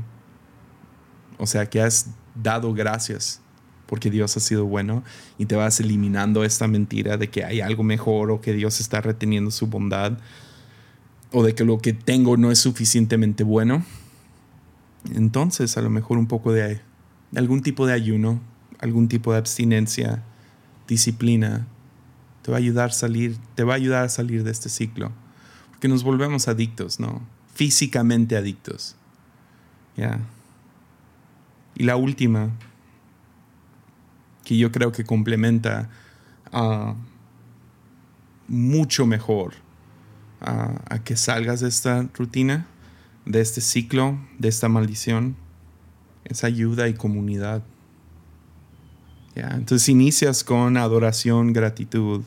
o 1.39 1.47
sea, 1.47 1.67
que 1.67 1.81
has 1.81 2.11
dado 2.35 2.73
gracias 2.75 3.41
porque 3.87 4.11
Dios 4.11 4.37
ha 4.37 4.41
sido 4.41 4.65
bueno 4.65 5.05
y 5.39 5.47
te 5.47 5.55
vas 5.55 5.79
eliminando 5.79 6.43
esta 6.45 6.67
mentira 6.67 7.17
de 7.17 7.31
que 7.31 7.45
hay 7.45 7.61
algo 7.61 7.85
mejor 7.85 8.31
o 8.31 8.41
que 8.41 8.53
Dios 8.53 8.81
está 8.81 9.01
reteniendo 9.01 9.51
su 9.51 9.69
bondad 9.69 10.19
o 11.31 11.45
de 11.45 11.55
que 11.55 11.65
lo 11.65 11.79
que 11.79 11.93
tengo 11.93 12.37
no 12.37 12.51
es 12.51 12.59
suficientemente 12.59 13.45
bueno, 13.45 13.85
entonces 15.15 15.77
a 15.77 15.83
lo 15.83 15.91
mejor 15.91 16.19
un 16.19 16.27
poco 16.27 16.53
de 16.53 16.81
algún 17.35 17.63
tipo 17.63 17.87
de 17.87 17.93
ayuno 17.93 18.41
algún 18.81 19.09
tipo 19.09 19.33
de 19.33 19.39
abstinencia, 19.39 20.23
disciplina, 20.89 21.67
te 22.43 22.51
va 22.51 22.59
a 22.59 22.61
ayudar 22.61 22.91
a 22.91 22.93
salir, 22.93 23.37
te 23.55 23.65
va 23.65 23.75
a 23.75 23.77
ayudar 23.77 24.05
a 24.05 24.09
salir 24.09 24.45
de 24.45 24.51
este 24.51 24.69
ciclo. 24.69 25.13
Porque 25.71 25.89
nos 25.89 26.05
volvemos 26.05 26.49
adictos, 26.49 27.01
¿no? 27.01 27.23
Físicamente 27.55 28.37
adictos. 28.37 28.97
Ya. 29.97 30.21
Y 31.77 31.85
la 31.85 31.97
última, 31.97 32.51
que 34.45 34.57
yo 34.57 34.73
creo 34.73 34.93
que 34.93 35.05
complementa 35.05 35.91
mucho 38.49 39.07
mejor 39.07 39.55
a 40.41 41.01
que 41.05 41.17
salgas 41.17 41.61
de 41.61 41.69
esta 41.69 42.09
rutina, 42.15 42.67
de 43.25 43.41
este 43.41 43.61
ciclo, 43.61 44.19
de 44.39 44.49
esta 44.49 44.69
maldición, 44.69 45.37
es 46.25 46.45
ayuda 46.45 46.89
y 46.89 46.95
comunidad. 46.95 47.63
Entonces 49.35 49.89
inicias 49.91 50.45
con 50.45 50.79
adoración, 50.79 51.53
gratitud, 51.53 52.25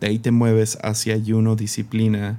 de 0.00 0.08
ahí 0.08 0.18
te 0.18 0.30
mueves 0.30 0.76
hacia 0.82 1.14
ayuno, 1.14 1.56
disciplina, 1.56 2.38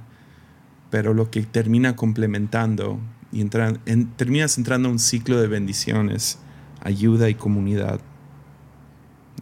pero 0.90 1.12
lo 1.12 1.30
que 1.30 1.42
termina 1.42 1.96
complementando 1.96 3.00
y 3.32 3.44
terminas 3.44 4.58
entrando 4.58 4.88
a 4.88 4.92
un 4.92 4.98
ciclo 4.98 5.40
de 5.40 5.48
bendiciones, 5.48 6.38
ayuda 6.80 7.28
y 7.28 7.34
comunidad. 7.34 8.00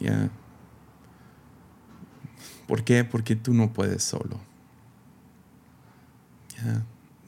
¿Ya? 0.00 0.30
¿Por 2.66 2.84
qué? 2.84 3.04
Porque 3.04 3.36
tú 3.36 3.54
no 3.54 3.72
puedes 3.72 4.02
solo. 4.02 4.40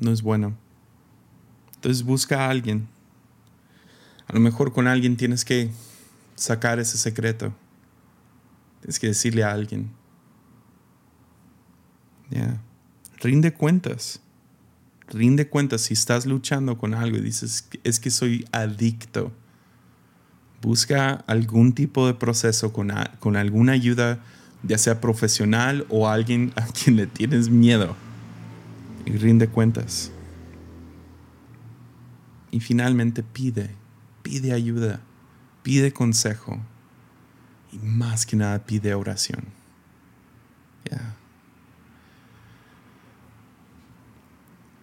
No 0.01 0.11
es 0.11 0.23
bueno. 0.23 0.57
Entonces 1.75 2.03
busca 2.03 2.47
a 2.47 2.51
alguien. 2.51 2.89
A 4.27 4.33
lo 4.33 4.41
mejor 4.41 4.73
con 4.73 4.89
alguien 4.89 5.17
tienes 5.17 5.45
que 5.45 5.71
sacar 6.35 6.79
ese 6.79 6.99
secreto. 6.99 7.53
Tienes 8.81 8.99
que 8.99 9.09
decirle 9.09 9.45
a 9.45 9.53
alguien. 9.53 9.91
Ya. 12.31 12.61
Rinde 13.21 13.53
cuentas. 13.53 14.21
Rinde 15.09 15.49
cuentas 15.49 15.83
si 15.83 15.95
estás 15.95 16.27
luchando 16.27 16.79
con 16.79 16.95
algo 16.95 17.17
y 17.17 17.21
dices, 17.21 17.69
es 17.85 18.01
que 18.01 18.11
soy 18.11 18.47
adicto. 18.53 19.33
Busca 20.63 21.25
algún 21.27 21.75
tipo 21.75 22.07
de 22.07 22.15
proceso 22.15 22.73
con, 22.73 22.93
con 23.21 23.37
alguna 23.37 23.73
ayuda 23.73 24.21
ya 24.63 24.79
sea 24.79 25.01
profesional 25.01 25.87
o 25.89 26.09
alguien 26.09 26.53
a 26.57 26.67
quien 26.67 26.97
le 26.97 27.07
tienes 27.07 27.49
miedo, 27.49 27.97
rinde 29.05 29.49
cuentas. 29.49 30.11
Y 32.51 32.61
finalmente 32.61 33.23
pide, 33.23 33.71
pide 34.23 34.53
ayuda, 34.53 35.01
pide 35.63 35.93
consejo 35.93 36.59
y 37.73 37.79
más 37.79 38.25
que 38.27 38.37
nada 38.37 38.65
pide 38.65 38.95
oración. 38.95 39.45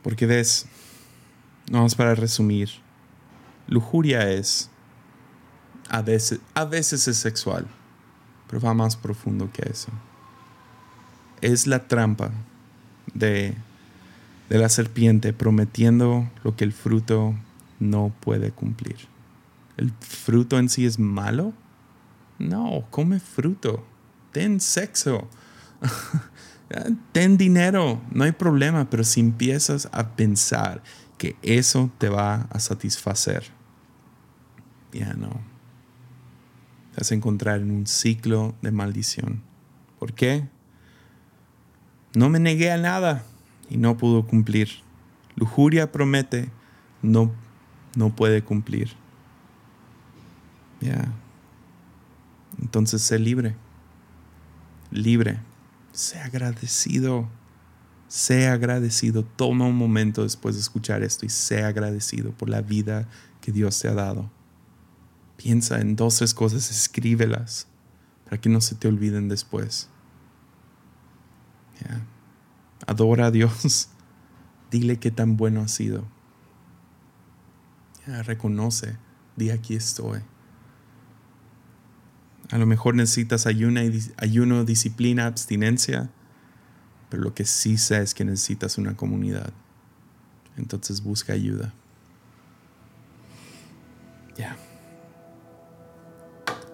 Porque 0.03 0.25
ves, 0.25 0.67
vamos 1.71 1.95
para 1.95 2.13
resumir, 2.13 2.69
lujuria 3.67 4.29
es, 4.29 4.69
a 5.89 6.01
veces, 6.01 6.39
a 6.53 6.65
veces 6.65 7.07
es 7.07 7.17
sexual, 7.17 7.65
pero 8.47 8.61
va 8.61 8.73
más 8.73 8.95
profundo 8.95 9.49
que 9.51 9.67
eso. 9.69 9.89
Es 11.41 11.67
la 11.67 11.87
trampa 11.87 12.31
de, 13.13 13.55
de 14.49 14.57
la 14.57 14.69
serpiente 14.69 15.33
prometiendo 15.33 16.29
lo 16.43 16.55
que 16.55 16.63
el 16.63 16.73
fruto 16.73 17.33
no 17.79 18.13
puede 18.19 18.51
cumplir. 18.51 18.97
¿El 19.77 19.91
fruto 19.99 20.59
en 20.59 20.69
sí 20.69 20.85
es 20.85 20.99
malo? 20.99 21.53
No, 22.39 22.85
come 22.91 23.19
fruto. 23.19 23.85
Ten 24.31 24.59
sexo. 24.59 25.27
Ten 27.11 27.37
dinero. 27.37 28.01
No 28.11 28.23
hay 28.23 28.31
problema. 28.31 28.89
Pero 28.89 29.03
si 29.03 29.19
empiezas 29.19 29.89
a 29.91 30.15
pensar 30.15 30.81
que 31.17 31.35
eso 31.41 31.91
te 31.97 32.09
va 32.09 32.47
a 32.49 32.59
satisfacer, 32.59 33.43
ya 34.91 35.13
no. 35.13 35.29
Te 36.91 36.97
vas 36.97 37.11
a 37.11 37.15
encontrar 37.15 37.61
en 37.61 37.71
un 37.71 37.87
ciclo 37.87 38.55
de 38.61 38.71
maldición. 38.71 39.41
¿Por 39.99 40.13
qué? 40.13 40.47
No 42.13 42.29
me 42.29 42.39
negué 42.39 42.71
a 42.71 42.77
nada 42.77 43.23
y 43.69 43.77
no 43.77 43.97
pudo 43.97 44.27
cumplir. 44.27 44.69
Lujuria 45.35 45.91
promete, 45.91 46.51
no 47.01 47.31
no 47.95 48.15
puede 48.15 48.43
cumplir. 48.43 48.91
Ya. 50.81 51.11
Entonces 52.61 53.01
sé 53.01 53.19
libre. 53.19 53.55
Libre. 54.91 55.39
Sé 55.93 56.19
agradecido. 56.19 57.29
Sé 58.09 58.47
agradecido. 58.47 59.23
Toma 59.23 59.65
un 59.65 59.77
momento 59.77 60.23
después 60.23 60.55
de 60.55 60.61
escuchar 60.61 61.03
esto 61.03 61.25
y 61.25 61.29
sé 61.29 61.63
agradecido 61.63 62.31
por 62.31 62.49
la 62.49 62.61
vida 62.61 63.07
que 63.39 63.53
Dios 63.53 63.79
te 63.79 63.87
ha 63.87 63.93
dado. 63.93 64.29
Piensa 65.37 65.79
en 65.79 65.95
dos, 65.95 66.17
tres 66.17 66.33
cosas, 66.33 66.69
escríbelas 66.69 67.67
para 68.25 68.41
que 68.41 68.49
no 68.49 68.59
se 68.59 68.75
te 68.75 68.89
olviden 68.89 69.29
después. 69.29 69.87
Adora 72.85 73.27
a 73.27 73.31
Dios. 73.31 73.87
Dile 74.71 74.97
qué 74.99 75.11
tan 75.11 75.37
bueno 75.37 75.61
ha 75.61 75.67
sido 75.69 76.05
reconoce, 78.05 78.97
di 79.35 79.49
aquí 79.49 79.75
estoy. 79.75 80.21
A 82.51 82.57
lo 82.57 82.65
mejor 82.65 82.95
necesitas 82.95 83.47
ayuno, 83.47 83.79
ayuno, 84.17 84.63
disciplina, 84.63 85.25
abstinencia, 85.25 86.09
pero 87.09 87.23
lo 87.23 87.33
que 87.33 87.45
sí 87.45 87.77
sé 87.77 88.01
es 88.01 88.13
que 88.13 88.25
necesitas 88.25 88.77
una 88.77 88.95
comunidad. 88.95 89.51
Entonces 90.57 91.01
busca 91.01 91.33
ayuda. 91.33 91.73
Ya. 94.37 94.55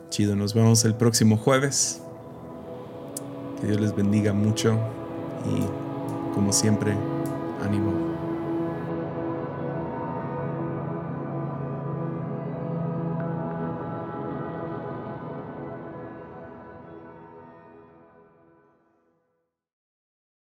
Chido, 0.09 0.35
nos 0.35 0.53
vemos 0.53 0.83
el 0.85 0.95
próximo 0.95 1.37
jueves. 1.37 2.01
Que 3.59 3.67
Dios 3.67 3.79
les 3.79 3.95
bendiga 3.95 4.33
mucho 4.33 4.79
y 5.45 6.33
como 6.33 6.51
siempre, 6.53 6.95
ánimo. 7.61 8.08